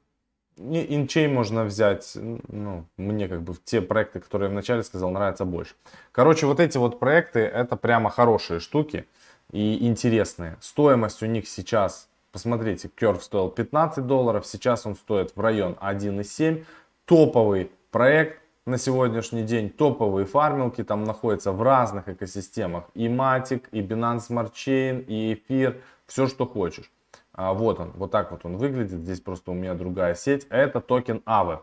Инчей 0.57 1.27
можно 1.27 1.65
взять, 1.65 2.13
ну, 2.15 2.87
мне 2.97 3.29
как 3.29 3.43
бы 3.43 3.55
те 3.65 3.81
проекты, 3.81 4.21
которые 4.21 4.49
я 4.49 4.53
вначале 4.53 4.83
сказал, 4.83 5.11
нравятся 5.11 5.45
больше. 5.45 5.75
Короче, 6.13 6.47
вот 6.47 6.61
эти 6.61 6.79
вот 6.79 7.01
проекты, 7.01 7.41
это 7.41 7.77
прямо 7.77 8.11
хорошие 8.11 8.61
штуки 8.61 9.07
и 9.51 9.87
интересные. 9.87 10.57
Стоимость 10.61 11.23
у 11.23 11.27
них 11.27 11.49
сейчас, 11.49 12.09
посмотрите, 12.31 12.89
Curve 12.89 13.21
стоил 13.21 13.51
15 13.51 14.07
долларов, 14.07 14.47
сейчас 14.47 14.87
он 14.87 14.95
стоит 14.95 15.35
в 15.35 15.41
район 15.41 15.77
1,7. 15.81 16.65
Топовый 17.05 17.71
проект 17.91 18.41
на 18.65 18.79
сегодняшний 18.79 19.43
день, 19.43 19.71
топовые 19.71 20.25
фармилки 20.25 20.85
там 20.85 21.05
находятся 21.05 21.53
в 21.53 21.63
разных 21.63 22.09
экосистемах. 22.09 22.85
И 22.95 23.09
Matic, 23.09 23.65
и 23.73 23.83
Binance 23.83 24.29
Smart 24.31 24.53
Chain, 24.53 25.05
и 25.05 25.35
Эфир, 25.35 25.81
все 26.07 26.27
что 26.29 26.47
хочешь. 26.47 26.91
А, 27.35 27.53
вот 27.53 27.81
он, 27.81 27.91
вот 27.93 28.11
так 28.11 28.31
вот 28.31 28.45
он 28.45 28.57
выглядит. 28.57 29.01
Здесь 29.01 29.21
просто 29.21 29.51
у 29.51 29.55
меня 29.55 29.75
другая 29.75 30.15
сеть. 30.15 30.47
Это 30.51 30.81
токен 30.81 31.23
Aave. 31.27 31.61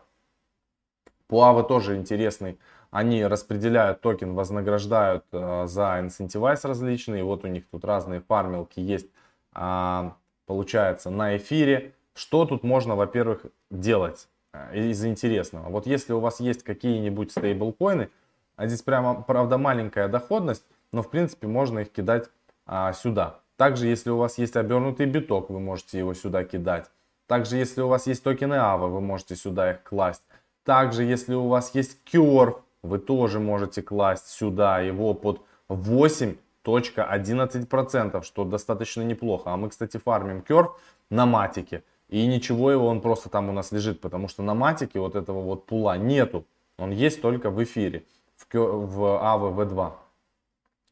По 1.28 1.44
Aave 1.44 1.68
тоже 1.68 1.96
интересный 1.96 2.60
они 2.92 3.26
распределяют 3.26 4.02
токен, 4.02 4.36
вознаграждают 4.36 5.24
э, 5.32 5.66
за 5.66 6.00
incentives 6.02 6.66
различные. 6.66 7.24
Вот 7.24 7.46
у 7.46 7.48
них 7.48 7.64
тут 7.72 7.86
разные 7.86 8.20
фармилки 8.20 8.82
есть, 8.82 9.08
э, 9.56 10.12
получается, 10.46 11.10
на 11.10 11.38
эфире. 11.38 11.94
Что 12.14 12.46
тут 12.46 12.64
можно, 12.64 12.98
во-первых, 12.98 13.46
делать 13.70 14.28
э, 14.52 14.90
из 14.90 15.06
интересного? 15.06 15.70
Вот 15.70 15.88
если 15.88 16.12
у 16.12 16.20
вас 16.20 16.42
есть 16.42 16.64
какие-нибудь 16.64 17.32
стейблкоины, 17.32 18.10
а 18.58 18.68
здесь 18.68 18.82
прямо, 18.82 19.22
правда, 19.22 19.58
маленькая 19.58 20.10
доходность, 20.10 20.66
но 20.92 21.02
в 21.02 21.10
принципе 21.10 21.48
можно 21.48 21.80
их 21.80 21.92
кидать 21.94 22.30
а, 22.66 22.92
сюда. 22.92 23.40
Также, 23.62 23.86
если 23.86 24.10
у 24.10 24.18
вас 24.18 24.40
есть 24.40 24.56
обернутый 24.56 25.06
биток, 25.06 25.52
вы 25.52 25.60
можете 25.60 26.00
его 26.00 26.16
сюда 26.16 26.44
кидать. 26.44 26.90
Также, 27.28 27.58
если 27.58 27.82
у 27.82 27.88
вас 27.88 28.08
есть 28.08 28.24
токены 28.24 28.56
AVA, 28.56 28.88
вы 28.88 29.02
можете 29.02 29.36
сюда 29.36 29.74
их 29.74 29.84
класть. 29.84 30.24
Также, 30.66 31.04
если 31.04 31.36
у 31.36 31.48
вас 31.48 31.76
есть 31.76 32.00
Curve, 32.12 32.56
вы 32.82 32.98
тоже 32.98 33.40
можете 33.40 33.84
класть 33.84 34.30
сюда 34.30 34.80
его 34.80 35.14
под 35.14 35.42
8.11%, 35.70 38.24
что 38.24 38.46
достаточно 38.46 39.04
неплохо. 39.04 39.54
А 39.54 39.58
мы, 39.58 39.70
кстати, 39.70 39.98
фармим 39.98 40.42
керв 40.42 40.76
на 41.12 41.28
матике. 41.28 41.84
И 42.10 42.26
ничего 42.26 42.72
его, 42.72 42.88
он 42.88 43.00
просто 43.00 43.30
там 43.30 43.50
у 43.50 43.52
нас 43.52 43.72
лежит, 43.72 44.02
потому 44.02 44.28
что 44.28 44.42
на 44.42 44.56
матике 44.56 45.00
вот 45.00 45.16
этого 45.16 45.40
вот 45.40 45.68
пула 45.68 46.00
нету. 46.00 46.46
Он 46.80 46.90
есть 46.90 47.22
только 47.22 47.52
в 47.52 47.64
эфире, 47.64 48.06
в, 48.38 48.48
в 48.56 49.04
AVV2. 49.24 49.92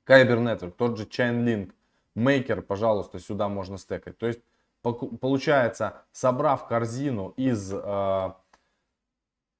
Kyber 0.05 0.37
Network, 0.37 0.73
тот 0.77 0.99
же 0.99 1.05
Chainlink, 1.05 1.71
Maker, 2.19 2.61
пожалуйста, 2.61 3.19
сюда 3.19 3.47
можно 3.49 3.77
стекать. 3.77 4.17
То 4.17 4.27
есть, 4.27 4.41
получается, 4.81 6.03
собрав 6.11 6.67
корзину 6.67 7.33
из 7.37 7.73
э, 7.73 8.33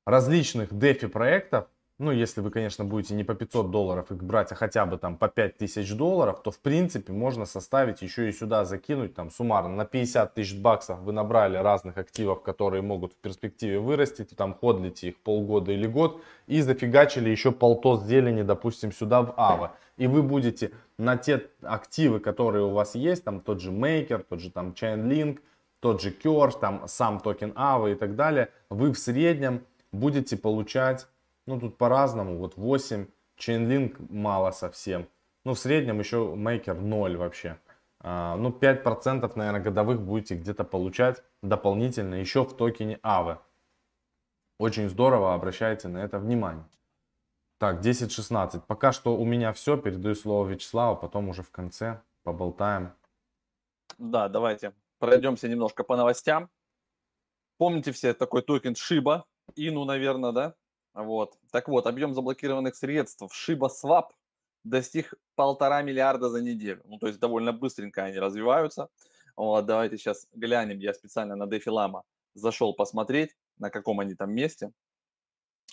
различных 0.05 0.71
DeFi 0.71 1.07
проектов, 1.07 1.67
ну, 1.99 2.11
если 2.11 2.39
вы, 2.39 2.49
конечно, 2.49 2.85
будете 2.85 3.13
не 3.13 3.25
по 3.25 3.35
500 3.35 3.71
долларов 3.71 4.09
их 4.09 4.23
брать, 4.23 4.53
а 4.53 4.55
хотя 4.55 4.85
бы 4.85 4.97
там 4.97 5.17
по 5.17 5.27
5000 5.27 5.93
долларов, 5.93 6.41
то, 6.41 6.49
в 6.49 6.59
принципе, 6.59 7.11
можно 7.11 7.45
составить 7.45 8.01
еще 8.01 8.29
и 8.29 8.31
сюда 8.31 8.63
закинуть, 8.63 9.15
там, 9.15 9.29
суммарно, 9.29 9.75
на 9.75 9.85
50 9.85 10.33
тысяч 10.33 10.57
баксов 10.57 10.99
вы 10.99 11.11
набрали 11.11 11.57
разных 11.57 11.97
активов, 11.97 12.41
которые 12.41 12.81
могут 12.81 13.11
в 13.11 13.15
перспективе 13.17 13.79
вырасти, 13.79 14.23
там, 14.23 14.53
ходлите 14.53 15.09
их 15.09 15.19
полгода 15.19 15.73
или 15.73 15.87
год, 15.87 16.21
и 16.47 16.61
зафигачили 16.61 17.29
еще 17.29 17.51
полтос 17.51 18.05
зелени, 18.05 18.43
допустим, 18.43 18.93
сюда 18.93 19.21
в 19.21 19.33
Aave. 19.35 19.75
И 19.97 20.07
вы 20.07 20.23
будете 20.23 20.71
на 20.97 21.17
те 21.17 21.47
активы, 21.61 22.21
которые 22.21 22.63
у 22.63 22.69
вас 22.69 22.95
есть, 22.95 23.25
там, 23.25 23.41
тот 23.41 23.59
же 23.59 23.71
Maker, 23.71 24.25
тот 24.29 24.39
же 24.39 24.51
там 24.51 24.69
Chainlink, 24.71 25.39
тот 25.81 26.01
же 26.01 26.11
Curve, 26.11 26.59
там, 26.61 26.83
сам 26.87 27.19
токен 27.19 27.51
Aave 27.55 27.89
и 27.89 27.95
так 27.95 28.15
далее, 28.15 28.51
вы 28.69 28.93
в 28.93 28.97
среднем 28.97 29.65
будете 29.91 30.37
получать 30.37 31.07
ну, 31.49 31.59
тут 31.59 31.77
по-разному. 31.77 32.37
Вот 32.37 32.57
8, 32.57 33.07
Chainlink 33.37 34.05
мало 34.09 34.51
совсем. 34.51 35.07
Ну, 35.45 35.53
в 35.53 35.59
среднем 35.59 35.99
еще 35.99 36.17
Maker 36.17 36.79
0 36.79 37.17
вообще. 37.17 37.57
А, 38.01 38.35
ну, 38.35 38.49
5%, 38.49 39.31
наверное, 39.35 39.59
годовых 39.59 39.99
будете 39.99 40.35
где-то 40.35 40.63
получать 40.63 41.23
дополнительно 41.41 42.15
еще 42.15 42.43
в 42.43 42.55
токене 42.55 42.99
Aave. 43.03 43.39
Очень 44.59 44.89
здорово, 44.89 45.33
обращайте 45.33 45.87
на 45.87 45.97
это 45.97 46.19
внимание. 46.19 46.65
Так, 47.57 47.81
10-16. 47.81 48.61
Пока 48.67 48.91
что 48.91 49.17
у 49.17 49.25
меня 49.25 49.51
все. 49.51 49.75
Передаю 49.75 50.15
слово 50.15 50.47
Вячеславу, 50.47 50.97
потом 50.97 51.29
уже 51.29 51.41
в 51.41 51.49
конце 51.49 52.01
поболтаем. 52.23 52.93
Да, 53.97 54.29
давайте 54.29 54.73
пройдемся 54.99 55.47
немножко 55.47 55.83
по 55.83 55.97
новостям. 55.97 56.49
Помните 57.57 57.91
все 57.91 58.13
такой 58.13 58.43
токен 58.43 58.75
Шиба, 58.75 59.25
Ину, 59.55 59.83
наверное, 59.83 60.31
да? 60.31 60.55
Вот. 60.93 61.37
Так 61.51 61.67
вот, 61.67 61.87
объем 61.87 62.13
заблокированных 62.13 62.75
средств 62.75 63.21
в 63.21 63.49
ShibaSwap 63.49 64.09
достиг 64.63 65.13
полтора 65.35 65.81
миллиарда 65.81 66.29
за 66.29 66.41
неделю. 66.41 66.81
Ну, 66.85 66.97
то 66.97 67.07
есть 67.07 67.19
довольно 67.19 67.53
быстренько 67.53 68.03
они 68.03 68.17
развиваются. 68.17 68.89
Вот, 69.35 69.65
давайте 69.65 69.97
сейчас 69.97 70.27
глянем. 70.33 70.79
Я 70.79 70.93
специально 70.93 71.35
на 71.35 71.43
DeFi 71.43 71.67
Lama 71.67 72.01
зашел 72.33 72.73
посмотреть, 72.73 73.35
на 73.57 73.69
каком 73.69 73.99
они 73.99 74.15
там 74.15 74.31
месте. 74.31 74.71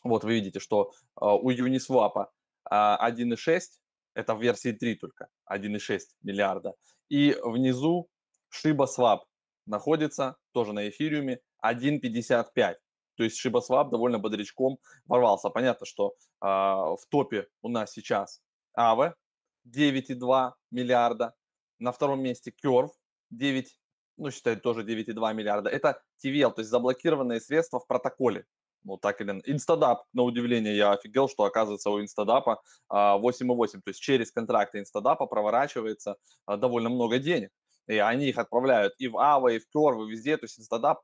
Вот 0.04 0.24
вы 0.24 0.34
видите, 0.34 0.60
что 0.60 0.92
э, 1.20 1.24
у 1.24 1.50
Uniswap 1.50 2.26
э, 2.70 2.74
1,6, 2.74 3.60
это 4.14 4.34
в 4.34 4.42
версии 4.42 4.72
3 4.72 4.94
только, 4.96 5.28
1,6 5.50 6.00
миллиарда. 6.22 6.74
И 7.08 7.36
внизу 7.42 8.08
ShibaSwap 8.52 9.20
находится 9.66 10.36
тоже 10.52 10.72
на 10.72 10.88
эфириуме 10.88 11.40
1,55. 11.64 12.76
То 13.16 13.24
есть 13.24 13.44
ShibaSwap 13.44 13.90
довольно 13.90 14.18
бодрячком 14.18 14.78
ворвался. 15.06 15.50
Понятно, 15.50 15.86
что 15.86 16.14
э, 16.42 16.46
в 16.46 17.00
топе 17.08 17.48
у 17.62 17.68
нас 17.68 17.92
сейчас 17.92 18.40
Aave 18.78 19.14
9,2 19.66 20.52
миллиарда. 20.70 21.34
На 21.78 21.92
втором 21.92 22.22
месте 22.22 22.54
Curve 22.64 22.90
9, 23.30 23.78
ну, 24.18 24.30
считаю, 24.30 24.60
тоже 24.60 24.82
9,2 24.82 25.34
миллиарда. 25.34 25.70
Это 25.70 26.02
TVL, 26.24 26.52
то 26.52 26.60
есть 26.60 26.70
заблокированные 26.70 27.40
средства 27.40 27.80
в 27.80 27.86
протоколе. 27.86 28.46
Ну, 28.84 28.96
так 28.96 29.20
или 29.20 29.42
Instadapp, 29.46 30.04
на 30.12 30.22
удивление, 30.22 30.76
я 30.76 30.92
офигел, 30.92 31.28
что 31.28 31.42
оказывается 31.42 31.90
у 31.90 32.00
Instadapp 32.00 32.56
а 32.56 32.62
8,8. 32.90 33.80
То 33.84 33.88
есть 33.88 34.00
через 34.00 34.30
контракты 34.30 34.78
Instadapp 34.78 35.22
а 35.22 35.26
проворачивается 35.26 36.16
довольно 36.46 36.88
много 36.88 37.18
денег. 37.18 37.50
И 37.88 37.98
они 37.98 38.28
их 38.28 38.38
отправляют 38.38 38.94
и 38.98 39.08
в 39.08 39.16
Aave, 39.18 39.48
и 39.48 39.58
в 39.58 39.64
Curve, 39.74 40.06
и 40.06 40.10
везде. 40.10 40.36
То 40.36 40.44
есть 40.44 40.58
Instadapp 40.60 41.02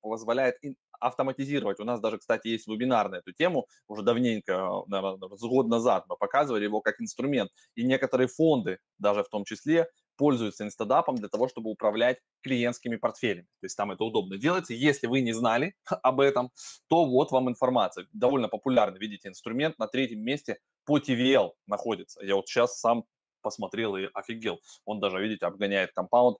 позволяет 0.00 0.56
автоматизировать. 1.00 1.80
У 1.80 1.84
нас 1.84 2.00
даже, 2.00 2.18
кстати, 2.18 2.48
есть 2.48 2.66
вебинар 2.66 3.08
на 3.08 3.16
эту 3.16 3.32
тему, 3.32 3.66
уже 3.86 4.02
давненько, 4.02 4.82
наверное, 4.86 5.28
год 5.40 5.68
назад 5.68 6.04
мы 6.08 6.16
показывали 6.16 6.64
его 6.64 6.80
как 6.80 7.00
инструмент. 7.00 7.50
И 7.74 7.84
некоторые 7.84 8.28
фонды, 8.28 8.78
даже 8.98 9.22
в 9.22 9.28
том 9.28 9.44
числе, 9.44 9.88
пользуются 10.16 10.64
инстадапом 10.64 11.16
для 11.16 11.28
того, 11.28 11.48
чтобы 11.48 11.70
управлять 11.70 12.18
клиентскими 12.42 12.96
портфелями. 12.96 13.46
То 13.60 13.64
есть 13.64 13.76
там 13.76 13.92
это 13.92 14.04
удобно 14.04 14.36
делается. 14.36 14.74
Если 14.74 15.06
вы 15.06 15.20
не 15.20 15.32
знали 15.32 15.74
об 16.02 16.20
этом, 16.20 16.50
то 16.88 17.04
вот 17.04 17.30
вам 17.30 17.48
информация. 17.48 18.06
Довольно 18.12 18.48
популярный, 18.48 18.98
видите, 18.98 19.28
инструмент 19.28 19.78
на 19.78 19.86
третьем 19.86 20.20
месте 20.20 20.58
по 20.84 20.98
TVL 20.98 21.52
находится. 21.66 22.22
Я 22.24 22.34
вот 22.34 22.48
сейчас 22.48 22.78
сам 22.80 23.04
посмотрел 23.40 23.96
и 23.96 24.08
офигел. 24.12 24.60
Он 24.84 25.00
даже, 25.00 25.20
видите, 25.20 25.46
обгоняет 25.46 25.92
компаунд 25.92 26.38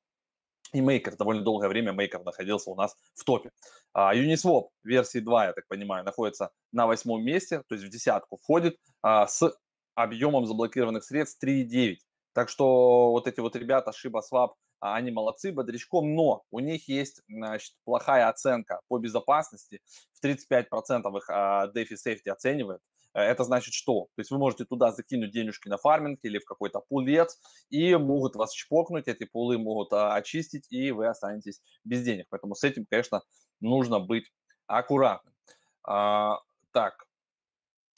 и 0.72 0.81
Maker. 0.81 1.16
Довольно 1.16 1.42
долгое 1.42 1.68
время 1.68 1.92
Maker 1.92 2.22
находился 2.24 2.70
у 2.70 2.74
нас 2.74 2.96
в 3.14 3.24
топе. 3.24 3.50
Uh, 3.96 4.14
Uniswap 4.14 4.68
версии 4.85 5.18
2, 5.18 5.46
я 5.46 5.52
так 5.52 5.66
понимаю, 5.68 6.04
находится 6.04 6.50
на 6.72 6.87
восьмом 6.87 7.24
месте, 7.24 7.62
то 7.68 7.74
есть 7.74 7.87
в 7.87 7.90
десятку 7.90 8.37
входит 8.37 8.76
uh, 9.04 9.26
с 9.26 9.52
объемом 9.94 10.46
заблокированных 10.46 11.04
средств 11.04 11.42
3,9. 11.44 11.96
Так 12.33 12.48
что 12.48 13.11
вот 13.11 13.26
эти 13.26 13.40
вот 13.40 13.57
ребята 13.57 13.90
ShibaSwap, 13.90 14.50
а, 14.81 14.94
они 14.94 15.11
молодцы, 15.11 15.50
бодрячком, 15.50 16.14
но 16.14 16.44
у 16.52 16.61
них 16.61 16.88
есть 16.88 17.22
значит, 17.28 17.72
плохая 17.85 18.28
оценка 18.28 18.81
по 18.87 18.98
безопасности. 18.98 19.81
В 20.12 20.24
35% 20.24 21.16
их 21.16 21.31
uh, 21.31 21.72
DeFi 21.74 21.96
Safety 22.07 22.31
оценивает. 22.31 22.81
Э, 23.14 23.20
это 23.20 23.44
значит 23.44 23.74
что? 23.74 24.08
То 24.14 24.20
есть 24.20 24.30
вы 24.30 24.38
можете 24.38 24.64
туда 24.64 24.92
закинуть 24.92 25.32
денежки 25.32 25.68
на 25.68 25.76
фарминг 25.76 26.20
или 26.22 26.38
в 26.38 26.44
какой-то 26.44 26.80
пулец, 26.88 27.38
и 27.70 27.94
могут 27.96 28.36
вас 28.36 28.52
чпокнуть, 28.52 29.08
эти 29.08 29.24
пулы 29.24 29.58
могут 29.58 29.92
а, 29.92 30.14
очистить, 30.14 30.66
и 30.70 30.90
вы 30.90 31.08
останетесь 31.08 31.60
без 31.84 32.02
денег. 32.02 32.26
Поэтому 32.30 32.54
с 32.54 32.64
этим, 32.64 32.86
конечно, 32.88 33.22
нужно 33.60 34.00
быть 34.00 34.32
аккуратным. 34.66 35.34
А, 35.84 36.38
так, 36.72 37.08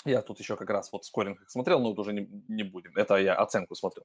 я 0.05 0.23
тут 0.23 0.39
еще 0.39 0.57
как 0.57 0.71
раз 0.71 0.91
вот 0.93 1.05
скоринг 1.05 1.39
смотрел, 1.49 1.81
но 1.81 1.91
вот 1.91 1.99
уже 1.99 2.13
не, 2.13 2.29
не 2.49 2.63
будем. 2.63 2.97
Это 2.97 3.17
я 3.17 3.35
оценку 3.35 3.75
смотрю. 3.75 4.05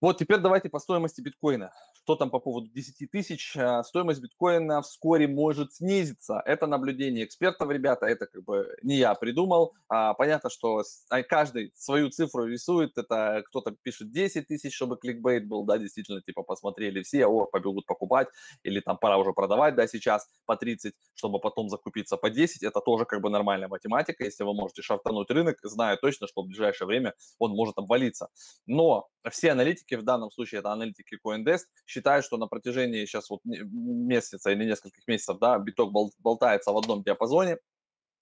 Вот 0.00 0.18
теперь 0.18 0.38
давайте 0.38 0.68
по 0.68 0.80
стоимости 0.80 1.20
биткоина. 1.20 1.72
Что 2.04 2.16
там 2.16 2.30
по 2.30 2.40
поводу 2.40 2.68
10 2.68 3.10
тысяч? 3.12 3.56
А, 3.56 3.84
стоимость 3.84 4.20
биткоина 4.20 4.82
вскоре 4.82 5.28
может 5.28 5.72
снизиться. 5.72 6.42
Это 6.46 6.66
наблюдение 6.66 7.24
экспертов, 7.24 7.70
ребята, 7.70 8.06
это 8.06 8.26
как 8.26 8.42
бы 8.42 8.74
не 8.82 8.96
я 8.96 9.14
придумал. 9.14 9.72
А, 9.88 10.12
понятно, 10.14 10.50
что 10.50 10.82
а, 11.10 11.22
каждый 11.22 11.70
свою 11.76 12.10
цифру 12.10 12.46
рисует. 12.46 12.98
Это 12.98 13.44
кто-то 13.46 13.76
пишет 13.82 14.10
10 14.10 14.48
тысяч, 14.48 14.74
чтобы 14.74 14.96
кликбейт 14.96 15.46
был, 15.46 15.62
да, 15.64 15.78
действительно, 15.78 16.20
типа 16.20 16.42
посмотрели 16.42 17.02
все, 17.02 17.26
о, 17.26 17.46
побегут 17.46 17.86
покупать, 17.86 18.26
или 18.64 18.80
там 18.80 18.98
пора 18.98 19.18
уже 19.18 19.32
продавать, 19.32 19.76
да, 19.76 19.86
сейчас 19.86 20.26
по 20.44 20.56
30, 20.56 20.94
чтобы 21.14 21.38
потом 21.38 21.68
закупиться 21.68 22.16
по 22.16 22.30
10. 22.30 22.64
Это 22.64 22.80
тоже 22.80 23.04
как 23.04 23.20
бы 23.20 23.30
нормальная 23.30 23.68
математика. 23.68 24.24
Если 24.24 24.42
вы 24.42 24.54
можете 24.54 24.82
шартануть 24.82 25.30
рынок, 25.30 25.58
зная 25.62 25.96
точно, 25.96 26.26
что 26.26 26.42
в 26.42 26.46
ближайшее 26.46 26.88
время 26.88 27.14
он 27.38 27.52
может 27.52 27.78
обвалиться. 27.78 28.26
Но 28.66 29.08
все 29.30 29.52
аналитики, 29.52 29.94
в 29.94 30.02
данном 30.02 30.32
случае 30.32 30.58
это 30.58 30.72
аналитики 30.72 31.16
CoinDesk, 31.24 31.66
считают, 31.92 32.24
что 32.24 32.38
на 32.38 32.46
протяжении 32.46 33.04
сейчас 33.04 33.30
вот 33.30 33.40
месяца 33.44 34.50
или 34.50 34.64
нескольких 34.64 35.06
месяцев, 35.06 35.38
да, 35.38 35.58
биток 35.58 35.92
болтается 36.18 36.72
в 36.72 36.78
одном 36.78 37.02
диапазоне, 37.02 37.58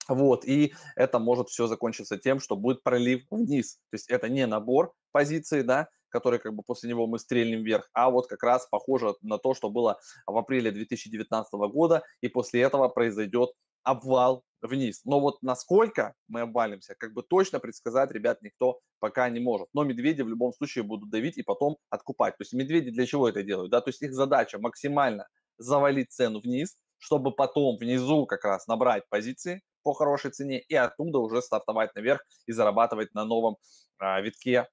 вот, 0.07 0.45
и 0.45 0.73
это 0.95 1.19
может 1.19 1.49
все 1.49 1.67
закончиться 1.67 2.17
тем, 2.17 2.39
что 2.39 2.55
будет 2.55 2.83
пролив 2.83 3.23
вниз. 3.29 3.75
То 3.91 3.95
есть 3.95 4.09
это 4.09 4.29
не 4.29 4.45
набор 4.45 4.93
позиций, 5.11 5.63
да, 5.63 5.87
который 6.09 6.39
как 6.39 6.53
бы 6.53 6.63
после 6.63 6.89
него 6.89 7.07
мы 7.07 7.19
стрельнем 7.19 7.63
вверх, 7.63 7.89
а 7.93 8.09
вот 8.09 8.27
как 8.27 8.43
раз 8.43 8.67
похоже 8.69 9.15
на 9.21 9.37
то, 9.37 9.53
что 9.53 9.69
было 9.69 9.99
в 10.27 10.37
апреле 10.37 10.71
2019 10.71 11.53
года, 11.71 12.03
и 12.21 12.27
после 12.27 12.61
этого 12.61 12.89
произойдет 12.89 13.51
обвал 13.83 14.43
вниз. 14.61 15.01
Но 15.05 15.19
вот 15.19 15.41
насколько 15.41 16.13
мы 16.27 16.41
обвалимся, 16.41 16.95
как 16.95 17.13
бы 17.13 17.23
точно 17.23 17.59
предсказать, 17.59 18.11
ребят, 18.11 18.41
никто 18.41 18.79
пока 18.99 19.29
не 19.29 19.39
может. 19.39 19.67
Но 19.73 19.83
медведи 19.83 20.21
в 20.21 20.29
любом 20.29 20.53
случае 20.53 20.83
будут 20.83 21.09
давить 21.09 21.37
и 21.37 21.43
потом 21.43 21.77
откупать. 21.89 22.37
То 22.37 22.43
есть 22.43 22.53
медведи 22.53 22.91
для 22.91 23.05
чего 23.05 23.27
это 23.27 23.43
делают? 23.43 23.71
Да? 23.71 23.81
То 23.81 23.89
есть 23.89 24.01
их 24.01 24.13
задача 24.13 24.59
максимально 24.59 25.27
завалить 25.57 26.11
цену 26.11 26.39
вниз, 26.39 26.77
чтобы 26.97 27.31
потом 27.31 27.77
внизу 27.77 28.25
как 28.25 28.45
раз 28.45 28.67
набрать 28.67 29.07
позиции 29.09 29.61
по 29.83 29.93
хорошей 29.93 30.31
цене 30.31 30.59
и 30.59 30.75
оттуда 30.75 31.19
уже 31.19 31.41
стартовать 31.41 31.95
наверх 31.95 32.23
и 32.45 32.51
зарабатывать 32.51 33.13
на 33.13 33.25
новом 33.25 33.57
а, 33.97 34.21
витке, 34.21 34.67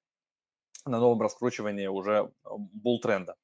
на 0.85 0.99
новом 0.99 1.21
раскручивании 1.21 1.87
уже 1.87 2.31
булл 2.43 2.99
тренда. 3.01 3.35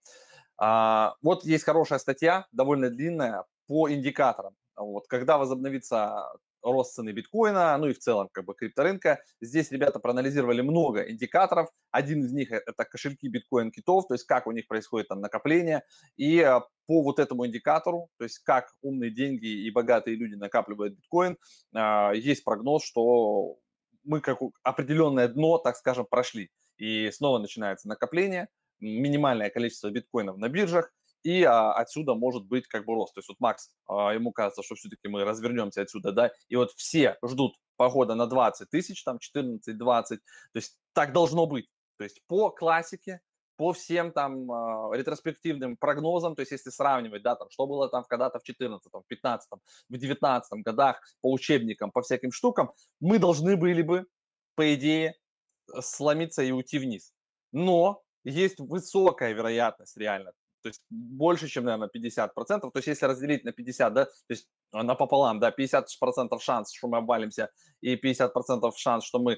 А, 0.57 1.15
вот 1.21 1.43
есть 1.43 1.63
хорошая 1.63 1.99
статья, 1.99 2.45
довольно 2.51 2.89
длинная, 2.89 3.45
по 3.67 3.89
индикаторам. 3.89 4.55
Вот, 4.75 5.07
когда 5.07 5.37
возобновится 5.37 6.31
рост 6.71 6.95
цены 6.95 7.11
биткоина, 7.11 7.77
ну 7.77 7.87
и 7.87 7.93
в 7.93 7.99
целом 7.99 8.29
как 8.31 8.45
бы 8.45 8.55
крипторынка. 8.55 9.21
Здесь 9.39 9.71
ребята 9.71 9.99
проанализировали 9.99 10.61
много 10.61 11.09
индикаторов. 11.09 11.69
Один 11.91 12.23
из 12.23 12.33
них 12.33 12.51
это 12.51 12.85
кошельки 12.85 13.27
биткоин-китов, 13.27 14.07
то 14.07 14.13
есть 14.15 14.25
как 14.25 14.47
у 14.47 14.51
них 14.51 14.67
происходит 14.67 15.07
там 15.07 15.21
накопление. 15.21 15.83
И 16.17 16.39
э, 16.39 16.59
по 16.87 17.03
вот 17.03 17.19
этому 17.19 17.45
индикатору, 17.45 18.09
то 18.17 18.23
есть 18.23 18.39
как 18.39 18.69
умные 18.81 19.11
деньги 19.11 19.45
и 19.45 19.71
богатые 19.71 20.15
люди 20.17 20.35
накапливают 20.35 20.95
биткоин, 20.95 21.37
э, 21.75 22.11
есть 22.15 22.43
прогноз, 22.43 22.83
что 22.83 23.57
мы 24.03 24.21
как 24.21 24.39
определенное 24.63 25.27
дно, 25.27 25.57
так 25.57 25.77
скажем, 25.77 26.05
прошли. 26.09 26.49
И 26.77 27.09
снова 27.11 27.39
начинается 27.39 27.87
накопление, 27.87 28.49
минимальное 28.79 29.49
количество 29.49 29.89
биткоинов 29.89 30.37
на 30.37 30.49
биржах, 30.49 30.91
и 31.25 31.43
а, 31.43 31.73
отсюда 31.73 32.13
может 32.13 32.45
быть 32.45 32.67
как 32.67 32.85
бы 32.85 32.93
рост. 32.93 33.15
То 33.15 33.19
есть 33.19 33.29
вот 33.29 33.39
Макс, 33.39 33.71
а, 33.87 34.13
ему 34.13 34.31
кажется, 34.31 34.61
что 34.61 34.75
все-таки 34.75 35.07
мы 35.07 35.23
развернемся 35.23 35.81
отсюда, 35.81 36.11
да, 36.11 36.31
и 36.49 36.55
вот 36.55 36.71
все 36.73 37.17
ждут 37.25 37.55
похода 37.77 38.13
на 38.13 38.27
20 38.27 38.69
тысяч, 38.69 39.03
там 39.03 39.17
14-20, 39.17 39.59
то 40.07 40.19
есть 40.53 40.77
так 40.93 41.13
должно 41.13 41.47
быть. 41.47 41.67
То 41.97 42.03
есть 42.03 42.21
по 42.27 42.51
классике, 42.51 43.21
по 43.57 43.73
всем 43.73 44.11
там 44.11 44.51
э, 44.51 44.97
ретроспективным 44.97 45.77
прогнозам, 45.77 46.35
то 46.35 46.41
есть 46.41 46.51
если 46.51 46.69
сравнивать, 46.69 47.23
да, 47.23 47.35
там, 47.35 47.49
что 47.49 47.65
было 47.65 47.89
там 47.89 48.03
когда-то 48.03 48.37
в 48.37 48.43
14 48.43 48.93
в 48.93 49.03
15 49.07 49.49
в 49.89 49.97
19 49.97 50.63
годах 50.63 51.01
по 51.21 51.31
учебникам, 51.31 51.89
по 51.91 52.03
всяким 52.03 52.31
штукам, 52.31 52.71
мы 52.99 53.17
должны 53.17 53.57
были 53.57 53.81
бы, 53.81 54.05
по 54.53 54.75
идее, 54.75 55.15
сломиться 55.79 56.43
и 56.43 56.51
уйти 56.51 56.77
вниз. 56.77 57.13
Но 57.51 58.03
есть 58.23 58.59
высокая 58.59 59.33
вероятность 59.33 59.97
реально, 59.97 60.33
то 60.65 60.69
есть 60.69 60.81
больше, 60.89 61.47
чем, 61.47 61.65
наверное, 61.65 61.91
50%. 61.95 62.31
То 62.43 62.71
есть 62.73 62.87
если 62.87 63.05
разделить 63.05 63.43
на 63.43 63.51
50, 63.51 63.93
да, 63.93 64.05
то 64.05 64.11
есть 64.29 64.47
напополам, 64.73 65.39
да, 65.39 65.53
50% 65.55 66.39
шанс, 66.39 66.73
что 66.73 66.87
мы 66.87 66.97
обвалимся, 66.97 67.51
и 67.81 67.95
50% 67.95 68.71
шанс, 68.75 69.05
что 69.05 69.19
мы 69.19 69.33
э, 69.33 69.37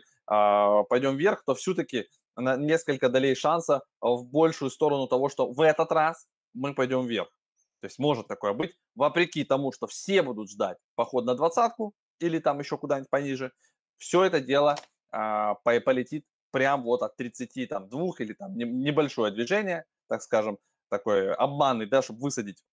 пойдем 0.87 1.17
вверх, 1.17 1.43
то 1.45 1.53
все-таки 1.53 2.07
на 2.37 2.55
несколько 2.55 3.09
долей 3.09 3.35
шанса 3.35 3.81
в 3.99 4.23
большую 4.23 4.71
сторону 4.71 5.07
того, 5.07 5.27
что 5.27 5.51
в 5.51 5.59
этот 5.59 5.91
раз 5.91 6.29
мы 6.53 6.73
пойдем 6.73 7.05
вверх. 7.05 7.27
То 7.81 7.87
есть 7.87 7.99
может 7.99 8.29
такое 8.29 8.53
быть, 8.53 8.71
вопреки 8.95 9.43
тому, 9.43 9.73
что 9.73 9.85
все 9.87 10.21
будут 10.21 10.49
ждать 10.49 10.77
поход 10.95 11.25
на 11.25 11.35
двадцатку 11.35 11.93
или 12.21 12.39
там 12.39 12.59
еще 12.59 12.77
куда-нибудь 12.77 13.09
пониже, 13.09 13.51
все 13.97 14.23
это 14.23 14.39
дело 14.39 14.77
а, 15.11 15.55
полетит 15.55 16.23
прям 16.51 16.83
вот 16.83 17.01
от 17.01 17.17
30, 17.17 17.67
там, 17.67 17.89
двух 17.89 18.21
или 18.21 18.31
там 18.31 18.55
небольшое 18.55 19.33
движение, 19.33 19.83
так 20.07 20.21
скажем, 20.21 20.57
такой 20.89 21.33
обманный, 21.33 21.85
да, 21.85 22.01
чтобы 22.01 22.21
высадить 22.21 22.63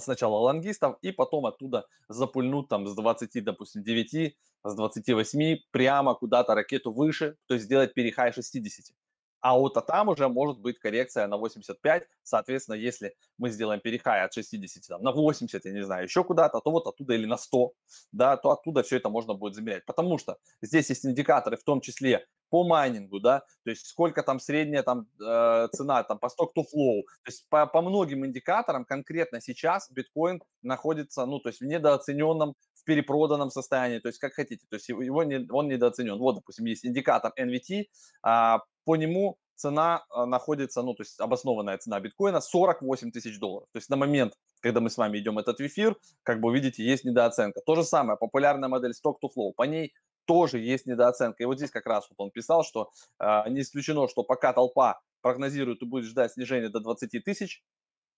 сначала 0.00 0.36
лонгистов, 0.36 0.98
и 1.02 1.10
потом 1.12 1.46
оттуда 1.46 1.86
запульнут 2.08 2.68
там 2.68 2.86
с 2.86 2.94
20, 2.94 3.44
допустим, 3.44 3.82
9, 3.82 4.36
с 4.64 4.74
28 4.74 5.58
прямо 5.70 6.14
куда-то 6.14 6.54
ракету 6.54 6.92
выше, 6.92 7.36
то 7.46 7.54
есть 7.54 7.66
сделать 7.66 7.94
перехай 7.94 8.32
60 8.32 8.94
а 9.40 9.58
вот 9.58 9.76
а 9.76 9.80
там 9.80 10.08
уже 10.08 10.28
может 10.28 10.58
быть 10.58 10.78
коррекция 10.78 11.26
на 11.26 11.36
85, 11.36 12.06
соответственно, 12.22 12.76
если 12.76 13.14
мы 13.38 13.50
сделаем 13.50 13.80
перехай 13.80 14.22
от 14.22 14.32
60 14.34 14.86
там, 14.86 15.02
на 15.02 15.12
80, 15.12 15.64
я 15.64 15.72
не 15.72 15.82
знаю, 15.82 16.04
еще 16.04 16.24
куда-то, 16.24 16.60
то 16.60 16.70
вот 16.70 16.86
оттуда 16.86 17.14
или 17.14 17.26
на 17.26 17.36
100, 17.36 17.72
да, 18.12 18.36
то 18.36 18.50
оттуда 18.50 18.82
все 18.82 18.96
это 18.96 19.08
можно 19.08 19.34
будет 19.34 19.54
замерять, 19.54 19.86
потому 19.86 20.18
что 20.18 20.36
здесь 20.62 20.90
есть 20.90 21.06
индикаторы, 21.06 21.56
в 21.56 21.64
том 21.64 21.80
числе 21.80 22.26
по 22.50 22.64
майнингу, 22.64 23.20
да, 23.20 23.40
то 23.64 23.70
есть 23.70 23.86
сколько 23.86 24.22
там 24.22 24.40
средняя 24.40 24.82
там 24.82 25.06
э, 25.20 25.68
цена 25.72 26.02
там 26.02 26.18
по 26.18 26.26
stock 26.26 26.50
to 26.56 26.62
flow, 26.62 27.02
то 27.22 27.28
есть 27.28 27.48
по, 27.48 27.66
по 27.66 27.80
многим 27.80 28.26
индикаторам 28.26 28.84
конкретно 28.84 29.40
сейчас 29.40 29.90
биткоин 29.90 30.42
находится, 30.62 31.24
ну, 31.26 31.38
то 31.38 31.48
есть 31.48 31.60
в 31.60 31.64
недооцененном, 31.64 32.54
в 32.74 32.84
перепроданном 32.84 33.50
состоянии, 33.50 33.98
то 33.98 34.08
есть 34.08 34.18
как 34.18 34.34
хотите, 34.34 34.66
то 34.68 34.76
есть 34.76 34.88
его 34.88 35.22
не, 35.22 35.46
он 35.50 35.68
недооценен. 35.68 36.18
Вот, 36.18 36.36
допустим, 36.36 36.66
есть 36.66 36.84
индикатор 36.84 37.32
NVT, 37.38 37.84
а, 38.22 38.60
по 38.84 38.96
нему 38.96 39.38
цена 39.54 40.04
а, 40.10 40.26
находится, 40.26 40.82
ну, 40.82 40.94
то 40.94 41.02
есть 41.02 41.20
обоснованная 41.20 41.78
цена 41.78 42.00
биткоина 42.00 42.40
48 42.40 43.12
тысяч 43.12 43.38
долларов. 43.38 43.68
То 43.72 43.78
есть 43.78 43.90
на 43.90 43.96
момент, 43.96 44.32
когда 44.60 44.80
мы 44.80 44.90
с 44.90 44.96
вами 44.96 45.18
идем 45.18 45.38
этот 45.38 45.60
эфир, 45.60 45.96
как 46.22 46.40
бы 46.40 46.52
видите, 46.52 46.82
есть 46.82 47.04
недооценка. 47.04 47.60
То 47.60 47.76
же 47.76 47.84
самое, 47.84 48.18
популярная 48.18 48.68
модель 48.68 48.92
Stock 48.92 49.16
to 49.22 49.28
Flow, 49.36 49.52
по 49.54 49.64
ней 49.64 49.92
тоже 50.30 50.60
есть 50.60 50.86
недооценка. 50.86 51.42
И 51.42 51.46
вот 51.46 51.56
здесь 51.56 51.72
как 51.72 51.86
раз 51.86 52.08
вот 52.08 52.24
он 52.24 52.30
писал, 52.30 52.62
что 52.62 52.92
э, 53.18 53.50
не 53.50 53.62
исключено, 53.62 54.06
что 54.06 54.22
пока 54.22 54.52
толпа 54.52 55.00
прогнозирует 55.22 55.82
и 55.82 55.86
будет 55.86 56.04
ждать 56.04 56.32
снижения 56.34 56.68
до 56.68 56.78
20 56.78 57.24
тысяч, 57.24 57.64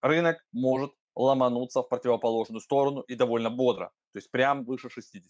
рынок 0.03 0.45
может 0.53 0.93
ломануться 1.17 1.81
в 1.81 1.89
противоположную 1.89 2.61
сторону 2.61 3.01
и 3.01 3.15
довольно 3.15 3.49
бодро, 3.49 3.93
то 4.13 4.19
есть 4.19 4.31
прям 4.31 4.65
выше 4.65 4.91
60. 4.91 5.23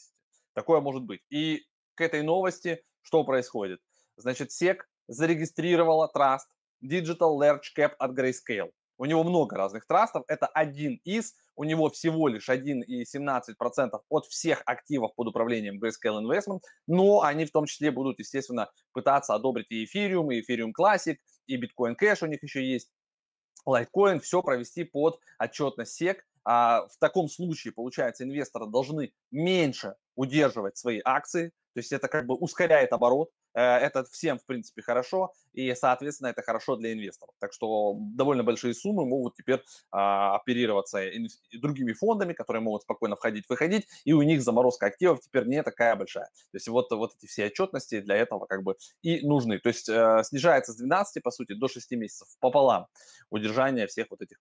Такое 0.54 0.80
может 0.80 1.04
быть. 1.04 1.20
И 1.30 1.62
к 1.94 2.00
этой 2.00 2.22
новости 2.22 2.82
что 3.02 3.22
происходит? 3.22 3.80
Значит, 4.16 4.50
SEC 4.50 4.78
зарегистрировала 5.06 6.08
траст 6.08 6.48
Digital 6.84 7.38
Large 7.38 7.70
Cap 7.78 7.92
от 7.96 8.18
Grayscale. 8.18 8.72
У 8.98 9.04
него 9.04 9.24
много 9.24 9.56
разных 9.56 9.86
трастов, 9.86 10.24
это 10.28 10.46
один 10.46 11.00
из, 11.04 11.34
у 11.56 11.64
него 11.64 11.90
всего 11.90 12.28
лишь 12.28 12.48
1,17% 12.48 14.00
от 14.08 14.26
всех 14.26 14.62
активов 14.66 15.14
под 15.14 15.28
управлением 15.28 15.82
Grayscale 15.82 16.22
Investment, 16.22 16.60
но 16.86 17.22
они 17.22 17.44
в 17.44 17.50
том 17.50 17.66
числе 17.66 17.90
будут, 17.90 18.18
естественно, 18.18 18.70
пытаться 18.92 19.34
одобрить 19.34 19.70
и 19.70 19.84
Ethereum, 19.84 20.32
и 20.32 20.40
Ethereum 20.40 20.72
Classic, 20.78 21.16
и 21.46 21.56
Bitcoin 21.56 21.94
Cash 22.00 22.18
у 22.22 22.26
них 22.26 22.42
еще 22.42 22.64
есть, 22.64 22.90
Litecoin, 23.66 24.20
все 24.20 24.42
провести 24.42 24.84
под 24.84 25.20
отчетность 25.38 26.00
SEC. 26.00 26.18
А 26.44 26.88
в 26.88 26.96
таком 26.98 27.28
случае, 27.28 27.72
получается, 27.72 28.24
инвесторы 28.24 28.66
должны 28.66 29.12
меньше 29.30 29.94
удерживать 30.16 30.76
свои 30.76 31.00
акции, 31.04 31.52
то 31.74 31.78
есть 31.78 31.92
это 31.92 32.08
как 32.08 32.26
бы 32.26 32.34
ускоряет 32.34 32.92
оборот, 32.92 33.30
это 33.60 34.04
всем, 34.04 34.38
в 34.38 34.46
принципе, 34.46 34.82
хорошо, 34.82 35.32
и, 35.52 35.74
соответственно, 35.74 36.28
это 36.28 36.42
хорошо 36.42 36.76
для 36.76 36.92
инвесторов. 36.92 37.34
Так 37.38 37.52
что 37.52 37.96
довольно 37.98 38.42
большие 38.42 38.74
суммы 38.74 39.04
могут 39.04 39.36
теперь 39.36 39.62
а, 39.90 40.36
оперироваться 40.36 41.00
другими 41.60 41.92
фондами, 41.92 42.32
которые 42.32 42.62
могут 42.62 42.82
спокойно 42.82 43.16
входить, 43.16 43.48
выходить, 43.48 43.86
и 44.04 44.12
у 44.12 44.22
них 44.22 44.42
заморозка 44.42 44.86
активов 44.86 45.20
теперь 45.20 45.46
не 45.46 45.62
такая 45.62 45.96
большая. 45.96 46.26
То 46.26 46.56
есть 46.56 46.68
вот, 46.68 46.90
вот 46.90 47.14
эти 47.16 47.26
все 47.26 47.46
отчетности 47.46 48.00
для 48.00 48.16
этого 48.16 48.46
как 48.46 48.62
бы 48.62 48.76
и 49.02 49.26
нужны. 49.26 49.58
То 49.58 49.68
есть 49.68 49.88
э, 49.88 50.22
снижается 50.24 50.72
с 50.72 50.76
12, 50.76 51.22
по 51.22 51.30
сути, 51.30 51.52
до 51.52 51.68
6 51.68 51.90
месяцев 51.92 52.28
пополам 52.40 52.86
удержание 53.30 53.86
всех 53.86 54.06
вот 54.10 54.22
этих 54.22 54.38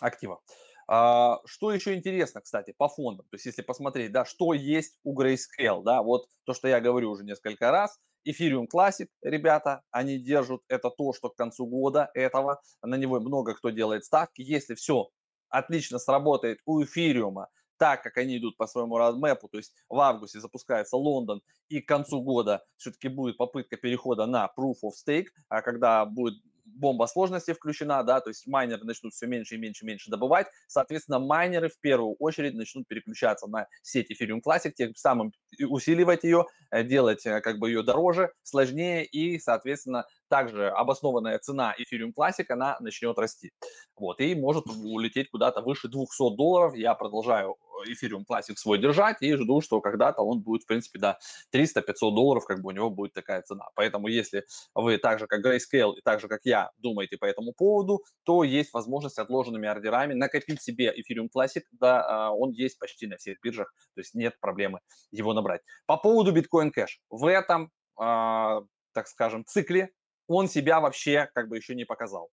активов. 0.00 0.40
А, 0.86 1.40
что 1.46 1.72
еще 1.72 1.94
интересно, 1.94 2.40
кстати, 2.40 2.74
по 2.76 2.88
фондам, 2.88 3.26
то 3.30 3.36
есть 3.36 3.46
если 3.46 3.62
посмотреть, 3.62 4.12
да, 4.12 4.24
что 4.24 4.52
есть 4.52 4.98
у 5.02 5.18
Grayscale, 5.18 5.82
да, 5.82 6.02
вот 6.02 6.28
то, 6.44 6.52
что 6.52 6.68
я 6.68 6.80
говорю 6.80 7.10
уже 7.10 7.24
несколько 7.24 7.70
раз, 7.70 7.98
Ethereum 8.26 8.66
Classic, 8.72 9.08
ребята, 9.22 9.82
они 9.90 10.18
держат, 10.18 10.62
это 10.68 10.90
то, 10.90 11.12
что 11.12 11.30
к 11.30 11.36
концу 11.36 11.66
года 11.66 12.10
этого, 12.14 12.60
на 12.82 12.96
него 12.96 13.20
много 13.20 13.54
кто 13.54 13.70
делает 13.70 14.04
ставки, 14.04 14.42
если 14.42 14.74
все 14.74 15.08
отлично 15.48 15.98
сработает 15.98 16.58
у 16.64 16.82
Ethereum, 16.82 17.46
так 17.76 18.02
как 18.02 18.16
они 18.18 18.38
идут 18.38 18.56
по 18.56 18.66
своему 18.66 18.98
родмэпу, 18.98 19.48
то 19.48 19.58
есть 19.58 19.74
в 19.88 19.98
августе 19.98 20.40
запускается 20.40 20.96
Лондон, 20.96 21.42
и 21.68 21.80
к 21.80 21.88
концу 21.88 22.22
года 22.22 22.64
все-таки 22.76 23.08
будет 23.08 23.36
попытка 23.36 23.76
перехода 23.76 24.26
на 24.26 24.50
Proof 24.56 24.76
of 24.84 24.92
Stake, 25.06 25.26
а 25.48 25.62
когда 25.62 26.04
будет 26.04 26.34
бомба 26.74 27.06
сложности 27.06 27.52
включена, 27.52 28.02
да, 28.02 28.20
то 28.20 28.30
есть 28.30 28.46
майнеры 28.46 28.84
начнут 28.84 29.12
все 29.14 29.26
меньше 29.26 29.54
и 29.54 29.58
меньше 29.58 29.84
и 29.84 29.88
меньше 29.88 30.10
добывать, 30.10 30.46
соответственно, 30.66 31.18
майнеры 31.18 31.68
в 31.68 31.78
первую 31.80 32.14
очередь 32.18 32.54
начнут 32.54 32.86
переключаться 32.86 33.46
на 33.46 33.66
сеть 33.82 34.10
Ethereum 34.10 34.40
Classic, 34.46 34.72
тем 34.72 34.94
самым 34.94 35.32
усиливать 35.68 36.24
ее, 36.24 36.46
э, 36.70 36.82
делать 36.82 37.24
э, 37.26 37.40
как 37.40 37.58
бы 37.58 37.70
ее 37.70 37.82
дороже, 37.82 38.32
сложнее 38.42 39.04
и, 39.04 39.38
соответственно, 39.38 40.06
также 40.28 40.68
обоснованная 40.68 41.38
цена 41.38 41.74
Ethereum 41.78 42.12
Classic, 42.16 42.44
она 42.48 42.76
начнет 42.80 43.18
расти. 43.18 43.52
Вот, 43.96 44.20
и 44.20 44.34
может 44.34 44.66
улететь 44.66 45.30
куда-то 45.30 45.60
выше 45.60 45.88
200 45.88 46.36
долларов. 46.36 46.74
Я 46.74 46.94
продолжаю 46.94 47.56
Ethereum 47.88 48.24
Classic 48.28 48.54
свой 48.56 48.78
держать 48.78 49.18
и 49.20 49.34
жду, 49.34 49.60
что 49.60 49.80
когда-то 49.80 50.22
он 50.22 50.40
будет, 50.40 50.62
в 50.62 50.66
принципе, 50.66 50.98
до 50.98 51.18
300-500 51.52 51.84
долларов, 52.00 52.44
как 52.44 52.60
бы 52.60 52.68
у 52.68 52.70
него 52.70 52.90
будет 52.90 53.12
такая 53.12 53.42
цена. 53.42 53.68
Поэтому 53.74 54.08
если 54.08 54.44
вы 54.74 54.98
так 54.98 55.18
же, 55.18 55.26
как 55.26 55.44
Grayscale 55.44 55.96
и 55.96 56.00
так 56.02 56.20
же, 56.20 56.28
как 56.28 56.40
я, 56.44 56.70
думаете 56.78 57.16
по 57.16 57.24
этому 57.24 57.52
поводу, 57.52 58.02
то 58.24 58.44
есть 58.44 58.72
возможность 58.72 59.18
отложенными 59.18 59.68
ордерами 59.68 60.14
накопить 60.14 60.62
себе 60.62 60.92
Ethereum 60.92 61.28
Classic, 61.34 61.62
да, 61.72 62.04
а, 62.06 62.30
он 62.30 62.50
есть 62.50 62.78
почти 62.78 63.06
на 63.06 63.16
всех 63.16 63.38
биржах, 63.42 63.72
то 63.94 64.00
есть 64.00 64.14
нет 64.14 64.38
проблемы 64.40 64.80
его 65.10 65.32
набрать. 65.32 65.62
По 65.86 65.96
поводу 65.96 66.32
Bitcoin 66.32 66.70
Cash. 66.76 66.98
В 67.10 67.26
этом, 67.26 67.70
а, 67.96 68.62
так 68.92 69.08
скажем, 69.08 69.44
цикле 69.44 69.90
он 70.26 70.48
себя 70.48 70.80
вообще 70.80 71.28
как 71.34 71.48
бы 71.48 71.56
еще 71.56 71.74
не 71.74 71.84
показал. 71.84 72.30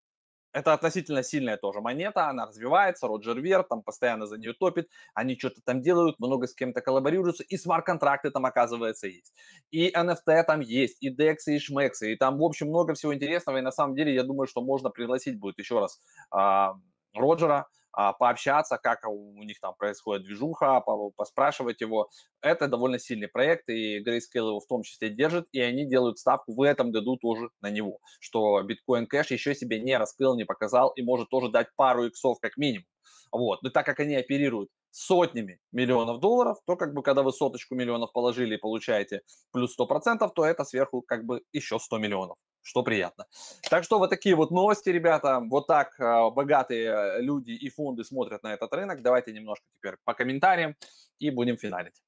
Это 0.53 0.73
относительно 0.73 1.23
сильная 1.23 1.55
тоже 1.55 1.79
монета, 1.79 2.27
она 2.27 2.45
развивается, 2.45 3.07
Роджер 3.07 3.39
Вер 3.39 3.63
там 3.63 3.81
постоянно 3.81 4.27
за 4.27 4.37
нее 4.37 4.53
топит, 4.53 4.89
они 5.13 5.37
что-то 5.37 5.61
там 5.63 5.81
делают, 5.81 6.19
много 6.19 6.45
с 6.45 6.53
кем-то 6.53 6.81
коллаборируются, 6.81 7.43
и 7.43 7.55
смарт-контракты 7.55 8.31
там, 8.31 8.45
оказывается, 8.45 9.07
есть. 9.07 9.33
И 9.71 9.89
NFT 9.89 10.43
там 10.43 10.59
есть, 10.59 10.97
и 11.01 11.09
DEX, 11.09 11.37
и 11.47 11.57
SHMEX, 11.57 11.91
и 12.01 12.15
там, 12.17 12.37
в 12.37 12.43
общем, 12.43 12.67
много 12.67 12.95
всего 12.95 13.15
интересного, 13.15 13.59
и 13.59 13.61
на 13.61 13.71
самом 13.71 13.95
деле 13.95 14.13
я 14.13 14.23
думаю, 14.23 14.45
что 14.47 14.61
можно 14.61 14.89
пригласить 14.89 15.39
будет 15.39 15.57
еще 15.57 15.79
раз 15.79 16.01
а, 16.31 16.73
Роджера, 17.13 17.67
а, 17.93 18.13
пообщаться, 18.13 18.77
как 18.77 19.05
у 19.07 19.43
них 19.43 19.59
там 19.59 19.73
происходит 19.77 20.23
движуха, 20.23 20.83
поспрашивать 21.15 21.81
его. 21.81 22.09
Это 22.41 22.67
довольно 22.67 22.99
сильный 22.99 23.27
проект, 23.27 23.69
и 23.69 24.01
Grayscale 24.03 24.47
его 24.47 24.59
в 24.59 24.67
том 24.67 24.83
числе 24.83 25.09
держит, 25.09 25.47
и 25.51 25.61
они 25.61 25.85
делают 25.85 26.19
ставку 26.19 26.53
в 26.53 26.61
этом 26.61 26.91
году 26.91 27.17
тоже 27.17 27.49
на 27.61 27.69
него, 27.69 27.99
что 28.19 28.61
Bitcoin 28.61 29.07
Cash 29.11 29.27
еще 29.33 29.55
себе 29.55 29.79
не 29.79 29.97
раскрыл, 29.97 30.35
не 30.35 30.45
показал 30.45 30.89
и 30.91 31.01
может 31.01 31.29
тоже 31.29 31.49
дать 31.49 31.67
пару 31.75 32.05
иксов 32.05 32.39
как 32.39 32.57
минимум. 32.57 32.85
Вот. 33.31 33.63
Но 33.63 33.69
так 33.69 33.85
как 33.85 33.99
они 33.99 34.15
оперируют 34.15 34.69
сотнями 34.91 35.59
миллионов 35.71 36.19
долларов, 36.19 36.57
то 36.65 36.75
как 36.75 36.93
бы 36.93 37.01
когда 37.01 37.23
вы 37.23 37.31
соточку 37.31 37.75
миллионов 37.75 38.11
положили 38.11 38.55
и 38.55 38.59
получаете 38.59 39.21
плюс 39.51 39.75
100%, 39.79 40.29
то 40.35 40.45
это 40.45 40.65
сверху 40.65 41.01
как 41.01 41.25
бы 41.25 41.41
еще 41.53 41.79
100 41.79 41.97
миллионов 41.97 42.37
что 42.61 42.83
приятно. 42.83 43.25
Так 43.69 43.83
что 43.83 43.99
вот 43.99 44.09
такие 44.09 44.35
вот 44.35 44.51
новости, 44.51 44.89
ребята. 44.89 45.41
Вот 45.49 45.67
так 45.67 45.99
э, 45.99 46.29
богатые 46.31 47.21
люди 47.21 47.51
и 47.51 47.69
фонды 47.69 48.03
смотрят 48.03 48.43
на 48.43 48.53
этот 48.53 48.73
рынок. 48.73 49.01
Давайте 49.01 49.31
немножко 49.31 49.65
теперь 49.77 49.97
по 50.03 50.13
комментариям 50.13 50.75
и 51.19 51.29
будем 51.29 51.57
финалить. 51.57 52.01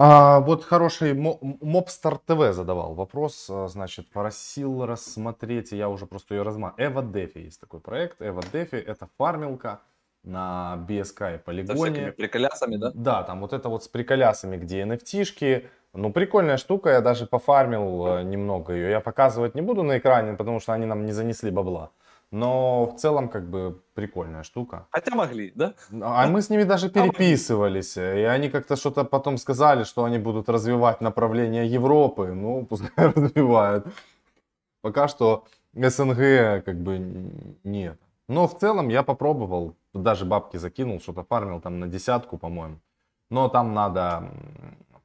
А, 0.00 0.38
вот 0.38 0.62
хороший 0.62 1.12
Мобстар 1.12 2.18
ТВ 2.18 2.54
задавал 2.54 2.94
вопрос, 2.94 3.50
а, 3.50 3.66
значит, 3.66 4.08
просил 4.10 4.86
рассмотреть, 4.86 5.72
я 5.72 5.88
уже 5.88 6.06
просто 6.06 6.36
ее 6.36 6.42
разма. 6.42 6.72
Эва 6.76 7.02
Дефи 7.02 7.38
есть 7.38 7.60
такой 7.60 7.80
проект. 7.80 8.22
Эва 8.22 8.42
Дефи 8.52 8.76
это 8.76 9.08
фармилка 9.18 9.80
на 10.22 10.84
BSK 10.88 11.36
и 11.36 11.38
полигоне. 11.38 12.12
С 12.12 12.14
приколясами, 12.14 12.76
да? 12.76 12.92
Да, 12.94 13.22
там 13.24 13.40
вот 13.40 13.52
это 13.52 13.68
вот 13.68 13.82
с 13.82 13.88
приколясами, 13.88 14.56
где 14.56 14.82
NFT-шки. 14.82 15.66
Ну, 15.94 16.12
прикольная 16.12 16.56
штука, 16.56 16.90
я 16.90 17.00
даже 17.00 17.26
пофармил 17.26 18.06
э, 18.06 18.22
немного 18.22 18.72
ее. 18.72 18.90
Я 18.90 19.00
показывать 19.00 19.54
не 19.54 19.62
буду 19.62 19.82
на 19.82 19.98
экране, 19.98 20.34
потому 20.34 20.60
что 20.60 20.72
они 20.72 20.86
нам 20.86 21.06
не 21.06 21.12
занесли 21.12 21.50
бабла. 21.50 21.90
Но 22.30 22.84
в 22.84 23.00
целом, 23.00 23.28
как 23.28 23.48
бы, 23.48 23.80
прикольная 23.94 24.42
штука. 24.42 24.86
Хотя 24.90 25.14
могли, 25.14 25.50
да? 25.54 25.72
А 26.02 26.26
мы 26.26 26.42
с 26.42 26.50
ними 26.50 26.64
даже 26.64 26.90
переписывались. 26.90 27.96
И 27.96 28.24
они 28.34 28.50
как-то 28.50 28.76
что-то 28.76 29.04
потом 29.04 29.38
сказали, 29.38 29.84
что 29.84 30.04
они 30.04 30.18
будут 30.18 30.48
развивать 30.48 31.00
направление 31.00 31.66
Европы. 31.66 32.32
Ну, 32.34 32.66
пускай 32.70 33.06
развивают. 33.06 33.86
Пока 34.82 35.08
что 35.08 35.44
СНГ, 35.74 36.64
как 36.64 36.76
бы, 36.76 36.98
нет. 37.64 37.98
Но 38.28 38.46
в 38.46 38.58
целом 38.58 38.88
я 38.88 39.02
попробовал. 39.02 39.74
Даже 39.94 40.26
бабки 40.26 40.58
закинул, 40.58 41.00
что-то 41.00 41.24
фармил 41.24 41.60
там 41.60 41.80
на 41.80 41.86
десятку, 41.86 42.36
по-моему. 42.36 42.78
Но 43.30 43.48
там 43.48 43.74
надо, 43.74 44.30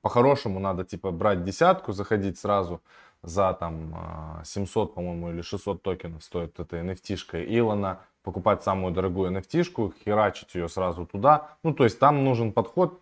по-хорошему, 0.04 0.60
надо 0.60 0.84
типа 0.84 1.12
брать 1.12 1.44
десятку, 1.46 1.94
заходить 1.94 2.38
сразу 2.38 2.82
за 3.24 3.54
там 3.54 4.42
700, 4.44 4.92
а, 4.92 4.94
по-моему, 4.94 5.32
или 5.32 5.42
600 5.42 5.82
токенов 5.82 6.24
стоит 6.24 6.60
эта 6.60 6.78
NFT-шка 6.82 7.42
Илона, 7.42 8.02
покупать 8.22 8.64
самую 8.64 8.94
дорогую 8.94 9.32
NFT-шку, 9.32 9.94
херачить 10.04 10.56
ее 10.56 10.68
сразу 10.68 11.06
туда. 11.06 11.58
Ну, 11.64 11.74
то 11.74 11.86
есть 11.86 12.00
там 12.00 12.26
нужен 12.26 12.52
подход, 12.52 13.02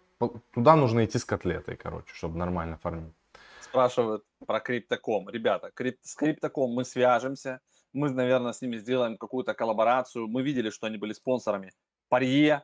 туда 0.53 0.75
нужно 0.75 1.03
идти 1.03 1.17
с 1.17 1.25
котлетой, 1.25 1.75
короче, 1.75 2.13
чтобы 2.13 2.37
нормально 2.37 2.77
фармить. 2.77 3.15
Спрашивают 3.61 4.23
про 4.45 4.59
криптоком. 4.59 5.27
Ребята, 5.27 5.71
с 6.03 6.15
криптоком 6.15 6.69
мы 6.69 6.85
свяжемся, 6.85 7.61
мы, 7.93 8.11
наверное, 8.11 8.53
с 8.53 8.61
ними 8.61 8.77
сделаем 8.77 9.17
какую-то 9.17 9.55
коллаборацию. 9.55 10.27
Мы 10.27 10.43
видели, 10.43 10.69
что 10.69 10.85
они 10.85 10.97
были 10.97 11.13
спонсорами 11.13 11.71
Парье, 12.09 12.63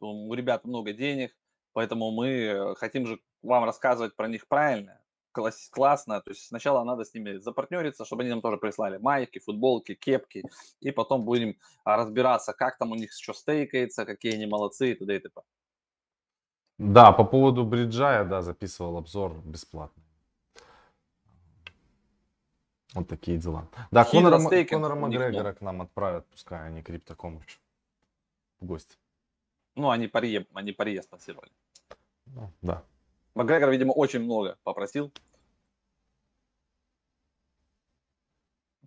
у 0.00 0.34
ребят 0.34 0.64
много 0.66 0.92
денег, 0.92 1.34
поэтому 1.72 2.10
мы 2.10 2.74
хотим 2.78 3.06
же 3.06 3.18
вам 3.42 3.64
рассказывать 3.64 4.16
про 4.16 4.28
них 4.28 4.46
правильно 4.48 5.00
класс, 5.32 5.68
классно. 5.70 6.20
То 6.20 6.30
есть 6.30 6.46
сначала 6.46 6.84
надо 6.84 7.04
с 7.04 7.14
ними 7.14 7.38
запартнериться, 7.38 8.04
чтобы 8.04 8.22
они 8.22 8.30
нам 8.30 8.40
тоже 8.40 8.56
прислали 8.56 8.98
майки, 8.98 9.38
футболки, 9.38 9.94
кепки. 9.94 10.44
И 10.80 10.90
потом 10.90 11.24
будем 11.24 11.56
а, 11.84 11.96
разбираться, 11.96 12.52
как 12.52 12.78
там 12.78 12.92
у 12.92 12.94
них 12.94 13.12
что 13.12 13.32
стейкается, 13.32 14.04
какие 14.04 14.34
они 14.34 14.46
молодцы 14.46 14.92
и 14.92 14.94
т.д. 14.94 15.16
и 15.16 15.18
т.п. 15.18 15.40
Да, 16.78 17.12
по 17.12 17.24
поводу 17.24 17.64
бриджа 17.64 18.18
я, 18.18 18.24
да, 18.24 18.42
записывал 18.42 18.96
обзор 18.96 19.34
бесплатный. 19.44 20.04
Вот 22.94 23.06
такие 23.06 23.38
дела. 23.38 23.68
Да, 23.92 24.04
Конора, 24.04 24.64
Конора 24.64 24.94
Макгрегора 24.96 25.52
к 25.52 25.60
нам 25.60 25.82
отправят, 25.82 26.26
пускай 26.28 26.66
они 26.66 26.82
криптокомыч 26.82 27.60
в 28.60 28.66
гости. 28.66 28.96
Ну, 29.76 29.90
они 29.90 30.08
party, 30.08 30.46
они 30.54 30.72
party 30.72 31.00
спонсировали. 31.02 31.52
Ну, 32.34 32.50
да. 32.62 32.84
Макгрегор, 33.34 33.70
видимо, 33.70 33.92
очень 33.92 34.20
много 34.20 34.56
попросил. 34.64 35.12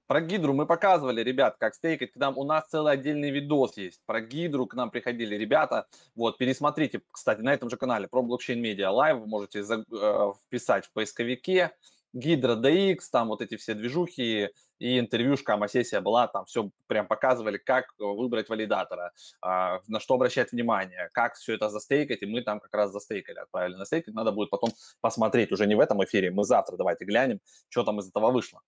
Про 0.06 0.21
гидру 0.21 0.53
мы 0.53 0.65
показывали, 0.65 1.23
ребят, 1.23 1.56
как 1.58 1.73
стейкать. 1.73 2.12
К 2.12 2.17
нам 2.17 2.38
у 2.38 2.43
нас 2.43 2.67
целый 2.67 2.93
отдельный 2.93 3.32
видос 3.32 3.77
есть. 3.77 4.01
Про 4.06 4.21
гидру 4.21 4.67
к 4.67 4.75
нам 4.75 4.91
приходили 4.91 5.36
ребята. 5.36 5.88
Вот, 6.13 6.38
пересмотрите, 6.38 7.01
кстати, 7.10 7.41
на 7.41 7.53
этом 7.53 7.69
же 7.69 7.77
канале 7.77 8.08
про 8.08 8.21
Blockchain 8.22 8.62
Media 8.62 8.91
Live. 8.91 9.26
Можете 9.25 9.63
за, 9.63 9.86
э, 9.91 10.34
вписать 10.45 10.86
в 10.86 10.91
поисковике. 10.91 11.71
Hydra 12.13 12.56
DX, 12.56 12.99
там 13.12 13.30
вот 13.30 13.41
эти 13.41 13.58
все 13.58 13.73
движухи 13.73 14.49
и 14.80 14.99
интервьюшка, 14.99 15.60
сессия 15.67 16.02
была, 16.02 16.28
там 16.28 16.45
все 16.45 16.69
прям 16.88 17.08
показывали, 17.08 17.58
как 17.58 17.86
выбрать 17.97 18.49
валидатора, 18.49 19.12
а, 19.41 19.80
на 19.88 19.99
что 19.99 20.15
обращать 20.15 20.52
внимание, 20.52 21.10
как 21.13 21.36
все 21.36 21.56
это 21.56 21.69
застейкать, 21.69 22.21
и 22.21 22.26
мы 22.26 22.41
там 22.41 22.60
как 22.60 22.73
раз 22.73 22.91
застейкали, 22.91 23.39
отправили 23.39 23.76
на 23.76 23.86
стейкать, 23.86 24.13
надо 24.13 24.32
будет 24.32 24.49
потом 24.49 24.71
посмотреть, 25.02 25.52
уже 25.52 25.65
не 25.67 25.76
в 25.76 25.80
этом 25.80 26.04
эфире, 26.04 26.32
мы 26.32 26.43
завтра 26.43 26.78
давайте 26.78 27.06
глянем, 27.06 27.39
что 27.69 27.84
там 27.84 27.99
из 27.99 28.10
этого 28.10 28.32
вышло 28.32 28.62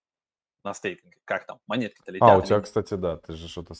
на 0.63 0.73
стейкинге, 0.73 1.17
как 1.25 1.45
там, 1.45 1.59
монетки-то 1.67 2.11
летят. 2.11 2.29
А, 2.29 2.37
у 2.37 2.41
тебя, 2.41 2.61
кстати, 2.61 2.95
да, 2.95 3.17
ты 3.17 3.33
же 3.33 3.47
что-то. 3.47 3.75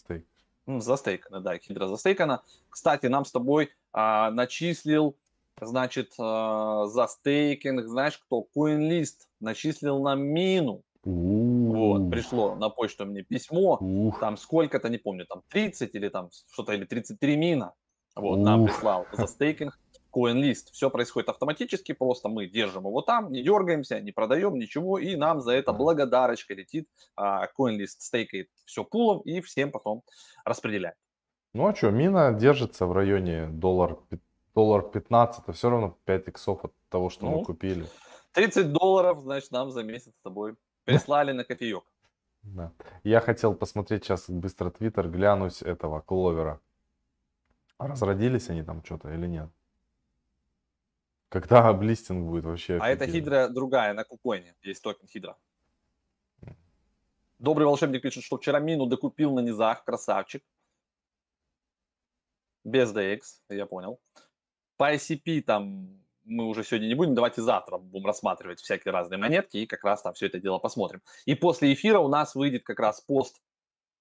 Ну, 0.67 0.79
застейкано, 0.79 1.41
да, 1.41 1.57
хидра 1.57 1.87
застейкана. 1.87 2.43
Кстати, 2.69 3.05
нам 3.05 3.23
с 3.25 3.31
тобой 3.31 3.71
а, 3.93 4.31
начислил 4.31 5.15
значит, 5.61 6.13
э, 6.19 6.83
за 6.87 7.07
стейкинг, 7.07 7.85
знаешь 7.85 8.17
кто? 8.17 8.45
CoinList 8.55 9.27
начислил 9.39 10.01
нам 10.01 10.21
мину. 10.21 10.83
Вот, 11.03 12.09
пришло 12.09 12.55
на 12.55 12.69
почту 12.69 13.05
мне 13.05 13.21
письмо, 13.21 13.79
там 14.19 14.37
сколько-то, 14.37 14.89
не 14.89 14.97
помню, 14.97 15.27
там 15.27 15.43
30 15.49 15.93
или 15.93 16.09
там 16.09 16.29
что-то, 16.51 16.73
или 16.73 16.85
33 16.85 17.37
мина. 17.37 17.73
Вот, 18.15 18.37
нам 18.37 18.65
прислал 18.65 19.05
за 19.13 19.27
стейкинг 19.27 19.77
CoinList. 20.15 20.71
Все 20.71 20.89
происходит 20.89 21.29
автоматически, 21.29 21.91
просто 21.91 22.29
мы 22.29 22.47
держим 22.47 22.87
его 22.87 23.01
там, 23.01 23.31
не 23.31 23.43
дергаемся, 23.43 23.99
не 23.99 24.11
продаем 24.11 24.57
ничего, 24.57 24.97
и 24.97 25.15
нам 25.15 25.41
за 25.41 25.51
это 25.51 25.73
благодарочка 25.73 26.53
летит. 26.53 26.87
А, 27.15 27.47
CoinList 27.59 27.99
стейкает 27.99 28.49
все 28.65 28.83
пулом 28.83 29.19
и 29.19 29.41
всем 29.41 29.71
потом 29.71 30.01
распределяет. 30.43 30.95
Ну 31.53 31.67
а 31.67 31.75
что, 31.75 31.91
мина 31.91 32.33
держится 32.33 32.85
в 32.85 32.93
районе 32.93 33.47
доллар 33.47 33.99
доллар 34.55 34.81
15, 34.81 35.43
это 35.43 35.53
все 35.53 35.69
равно 35.69 35.97
5 36.05 36.27
иксов 36.29 36.65
от 36.65 36.73
того, 36.89 37.09
что 37.09 37.25
ну, 37.25 37.39
мы 37.39 37.45
купили. 37.45 37.85
30 38.31 38.71
долларов, 38.71 39.21
значит, 39.21 39.51
нам 39.51 39.69
за 39.71 39.83
месяц 39.83 40.13
с 40.13 40.21
тобой 40.23 40.55
прислали 40.85 41.33
на 41.33 41.43
кофеек. 41.43 41.83
Да. 42.43 42.71
Я 43.03 43.19
хотел 43.19 43.55
посмотреть 43.55 44.03
сейчас 44.03 44.29
быстро 44.29 44.69
твиттер, 44.69 45.09
глянуть 45.09 45.61
этого 45.61 46.01
кловера. 46.01 46.59
Разродились 47.79 48.49
они 48.49 48.63
там 48.63 48.83
что-то 48.83 49.13
или 49.13 49.27
нет? 49.27 49.49
Когда 51.29 51.67
облистинг 51.67 52.29
будет 52.29 52.45
вообще? 52.45 52.77
А 52.81 52.87
это 52.87 53.07
хидра 53.07 53.49
другая, 53.49 53.93
на 53.93 54.03
кукоине. 54.03 54.55
Есть 54.61 54.83
токен 54.83 55.07
хидра. 55.07 55.35
Добрый 57.39 57.67
волшебник 57.67 58.01
пишет, 58.01 58.23
что 58.23 58.37
вчера 58.37 58.59
мину 58.59 58.85
докупил 58.85 59.33
на 59.33 59.41
низах, 59.41 59.83
красавчик. 59.83 60.43
Без 62.63 62.93
DX, 62.93 63.21
я 63.49 63.65
понял. 63.65 63.99
По 64.77 64.93
ICP 64.93 65.41
там 65.41 66.01
мы 66.25 66.45
уже 66.45 66.63
сегодня 66.63 66.87
не 66.87 66.95
будем, 66.95 67.13
давайте 67.13 67.41
завтра 67.41 67.77
будем 67.77 68.05
рассматривать 68.05 68.59
всякие 68.59 68.91
разные 68.91 69.17
монетки 69.17 69.57
и 69.57 69.67
как 69.67 69.83
раз 69.83 70.01
там 70.01 70.13
все 70.13 70.25
это 70.25 70.39
дело 70.39 70.57
посмотрим. 70.57 71.01
И 71.25 71.35
после 71.35 71.73
эфира 71.73 71.99
у 71.99 72.07
нас 72.07 72.35
выйдет 72.35 72.63
как 72.63 72.79
раз 72.79 73.01
пост 73.01 73.39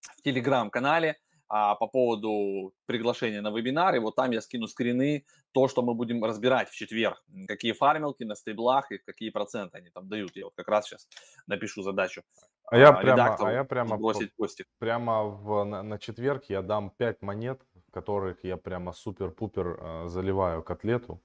в 0.01 0.23
телеграм-канале 0.23 1.19
а, 1.49 1.75
по 1.75 1.87
поводу 1.87 2.73
приглашения 2.87 3.43
на 3.43 3.51
вебинар, 3.51 3.95
и 3.95 3.99
вот 3.99 4.17
там 4.17 4.31
я 4.31 4.41
скину 4.41 4.67
скрины, 4.67 5.27
то, 5.53 5.69
что 5.69 5.83
мы 5.83 5.95
будем 5.95 6.25
разбирать 6.25 6.71
в 6.71 6.75
четверг, 6.75 7.23
какие 7.47 7.73
фармилки 7.73 8.25
на 8.25 8.35
стейблах 8.35 8.91
и 8.91 8.99
какие 8.99 9.31
проценты 9.31 9.79
они 9.79 9.91
там 9.91 10.09
дают. 10.09 10.35
Я 10.35 10.47
вот 10.47 10.55
как 10.57 10.69
раз 10.69 10.87
сейчас 10.87 11.07
напишу 11.47 11.83
задачу 11.83 12.23
а 12.67 12.79
я 12.79 12.93
прямо, 12.93 13.37
а 13.39 13.53
я 13.53 13.65
прямо, 13.65 13.97
бросить 13.97 14.35
постик. 14.35 14.67
прямо 14.79 15.25
в, 15.25 15.65
на, 15.65 15.83
на 15.83 15.99
четверг 15.99 16.45
я 16.49 16.63
дам 16.63 16.91
5 16.91 17.23
монет, 17.23 17.61
которых 17.95 18.45
я 18.45 18.57
прямо 18.57 18.93
супер-пупер 18.93 19.79
э, 19.81 20.09
заливаю 20.09 20.63
котлету. 20.63 21.21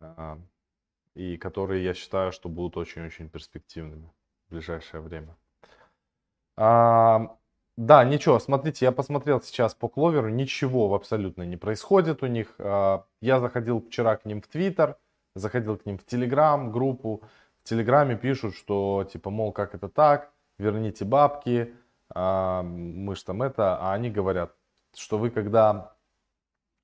Э, 0.00 0.36
и 1.14 1.36
которые 1.36 1.84
я 1.84 1.94
считаю, 1.94 2.32
что 2.32 2.48
будут 2.48 2.76
очень-очень 2.76 3.28
перспективными 3.28 4.12
в 4.48 4.52
ближайшее 4.52 5.00
время. 5.00 5.36
А, 6.56 7.36
да, 7.76 8.04
ничего, 8.04 8.38
смотрите, 8.38 8.84
я 8.84 8.92
посмотрел 8.92 9.40
сейчас 9.40 9.74
по 9.74 9.88
Кловеру, 9.88 10.28
ничего 10.28 10.94
абсолютно 10.94 11.42
не 11.42 11.56
происходит 11.56 12.22
у 12.22 12.26
них. 12.26 12.54
А, 12.58 13.04
я 13.20 13.40
заходил 13.40 13.80
вчера 13.80 14.16
к 14.16 14.24
ним 14.24 14.40
в 14.40 14.46
Твиттер, 14.46 14.96
заходил 15.34 15.76
к 15.76 15.86
ним 15.86 15.98
в 15.98 16.04
Телеграм 16.04 16.70
группу, 16.72 17.22
в 17.58 17.68
Телеграме 17.68 18.16
пишут, 18.16 18.54
что 18.54 19.08
типа, 19.12 19.30
мол, 19.30 19.52
как 19.52 19.74
это 19.74 19.88
так, 19.88 20.32
верните 20.58 21.04
бабки, 21.04 21.74
а, 22.08 22.62
мы 22.62 23.16
ж 23.16 23.22
там 23.22 23.42
это, 23.42 23.76
а 23.78 23.94
они 23.94 24.10
говорят, 24.10 24.54
что 24.94 25.18
вы 25.18 25.30
когда 25.30 25.92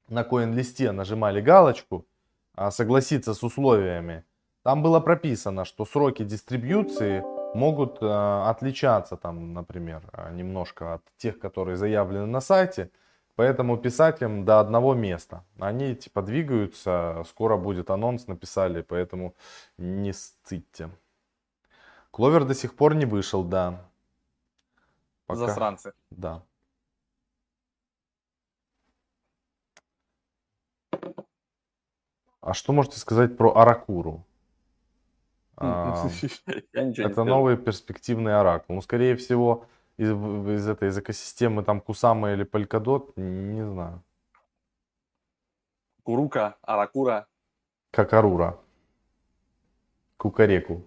на 0.09 0.25
коин-листе 0.25 0.93
нажимали 0.93 1.41
галочку, 1.41 2.07
а, 2.55 2.71
согласиться 2.71 3.35
с 3.35 3.43
условиями, 3.43 4.25
там 4.63 4.83
было 4.83 5.01
прописано, 5.01 5.65
что 5.65 5.85
сроки 5.85 6.25
дистрибьюции 6.25 7.23
могут 7.55 7.99
а, 8.01 8.51
отличаться 8.51 9.17
там, 9.17 9.53
например, 9.53 10.03
немножко 10.33 10.95
от 10.95 11.03
тех, 11.17 11.39
которые 11.39 11.77
заявлены 11.77 12.27
на 12.27 12.41
сайте. 12.41 12.91
Поэтому 13.37 13.77
писать 13.77 14.23
им 14.23 14.47
до 14.47 14.61
одного 14.61 14.95
места. 14.95 15.45
Они 15.59 15.95
типа 15.95 16.23
двигаются, 16.23 17.23
скоро 17.29 17.59
будет 17.59 17.91
анонс, 17.91 18.27
написали, 18.29 18.81
поэтому 18.81 19.35
не 19.77 20.15
сцитьте. 20.15 20.89
Кловер 22.11 22.45
до 22.45 22.55
сих 22.55 22.75
пор 22.75 22.95
не 22.95 23.05
вышел, 23.05 23.45
да. 23.45 23.85
Пока... 25.27 25.47
Засранцы. 25.47 25.93
Да. 26.11 26.43
А 32.47 32.55
что 32.55 32.73
можете 32.73 33.01
сказать 33.01 33.37
про 33.37 33.57
Аракуру? 33.57 34.25
Это 35.57 37.25
новый 37.25 37.57
перспективный 37.57 38.39
оракул. 38.39 38.77
Ну, 38.77 38.83
скорее 38.83 39.17
всего, 39.17 39.67
из, 39.97 40.11
из 40.11 40.69
этой 40.69 40.91
из 40.91 40.99
экосистемы 40.99 41.65
там 41.65 41.81
Кусама 41.81 42.33
или 42.33 42.45
Полькадот, 42.45 43.17
не 43.17 43.67
знаю. 43.67 44.01
Курука, 46.05 46.57
Аракура. 46.63 47.27
Какарура. 47.91 48.61
Кукареку. 50.17 50.85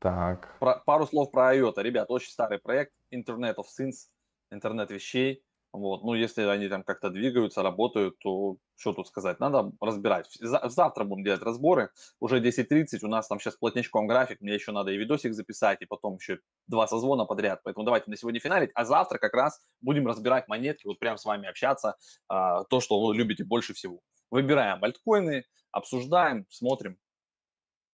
Так. 0.00 0.54
Про, 0.58 0.82
пару 0.84 1.06
слов 1.06 1.30
про 1.30 1.56
IOTA. 1.56 1.82
Ребят, 1.82 2.10
очень 2.10 2.30
старый 2.30 2.58
проект. 2.58 2.92
Internet 3.10 3.54
of 3.54 3.64
Things, 3.80 4.10
интернет 4.50 4.90
вещей. 4.90 5.42
Вот. 5.72 6.02
Ну, 6.02 6.14
если 6.14 6.42
они 6.42 6.68
там 6.68 6.82
как-то 6.82 7.10
двигаются, 7.10 7.62
работают, 7.62 8.18
то 8.20 8.56
что 8.76 8.94
тут 8.94 9.06
сказать? 9.06 9.38
Надо 9.38 9.70
разбирать. 9.80 10.26
Завтра 10.40 11.04
будем 11.04 11.24
делать 11.24 11.42
разборы. 11.42 11.90
Уже 12.20 12.40
10.30, 12.40 13.00
у 13.02 13.08
нас 13.08 13.28
там 13.28 13.38
сейчас 13.38 13.56
плотничком 13.56 14.06
график, 14.06 14.40
мне 14.40 14.54
еще 14.54 14.72
надо 14.72 14.92
и 14.92 14.96
видосик 14.96 15.34
записать, 15.34 15.82
и 15.82 15.86
потом 15.86 16.16
еще 16.16 16.38
два 16.68 16.86
созвона 16.86 17.26
подряд. 17.26 17.60
Поэтому 17.64 17.84
давайте 17.84 18.10
на 18.10 18.16
сегодня 18.16 18.40
финалить. 18.40 18.70
А 18.74 18.84
завтра 18.84 19.18
как 19.18 19.34
раз 19.34 19.60
будем 19.82 20.06
разбирать 20.06 20.48
монетки, 20.48 20.86
вот 20.86 20.98
прям 20.98 21.18
с 21.18 21.24
вами 21.24 21.48
общаться, 21.48 21.96
а, 22.28 22.64
то, 22.64 22.80
что 22.80 23.04
вы 23.04 23.14
любите 23.14 23.44
больше 23.44 23.74
всего. 23.74 24.00
Выбираем 24.30 24.82
альткоины, 24.82 25.44
обсуждаем, 25.70 26.46
смотрим, 26.48 26.96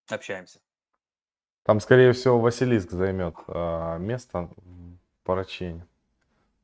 общаемся. 0.09 0.59
Там, 1.63 1.79
скорее 1.79 2.13
всего, 2.13 2.39
Василиск 2.39 2.91
займет 2.91 3.35
э, 3.47 3.97
место 3.97 4.49
в 4.55 5.25
поручении 5.25 5.83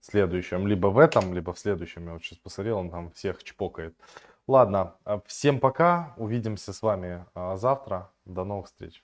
следующем, 0.05 0.67
либо 0.67 0.87
в 0.87 0.97
этом, 0.97 1.33
либо 1.33 1.53
в 1.53 1.59
следующем. 1.59 2.07
Я 2.07 2.13
вот 2.13 2.23
сейчас 2.23 2.39
посмотрел, 2.39 2.79
он 2.79 2.89
там 2.89 3.11
всех 3.11 3.43
чпокает. 3.43 3.95
Ладно, 4.47 4.95
а, 5.05 5.21
всем 5.27 5.59
пока, 5.59 6.13
увидимся 6.17 6.73
с 6.73 6.81
вами 6.81 7.25
а, 7.33 7.55
завтра. 7.57 8.09
До 8.25 8.43
новых 8.43 8.67
встреч. 8.67 8.99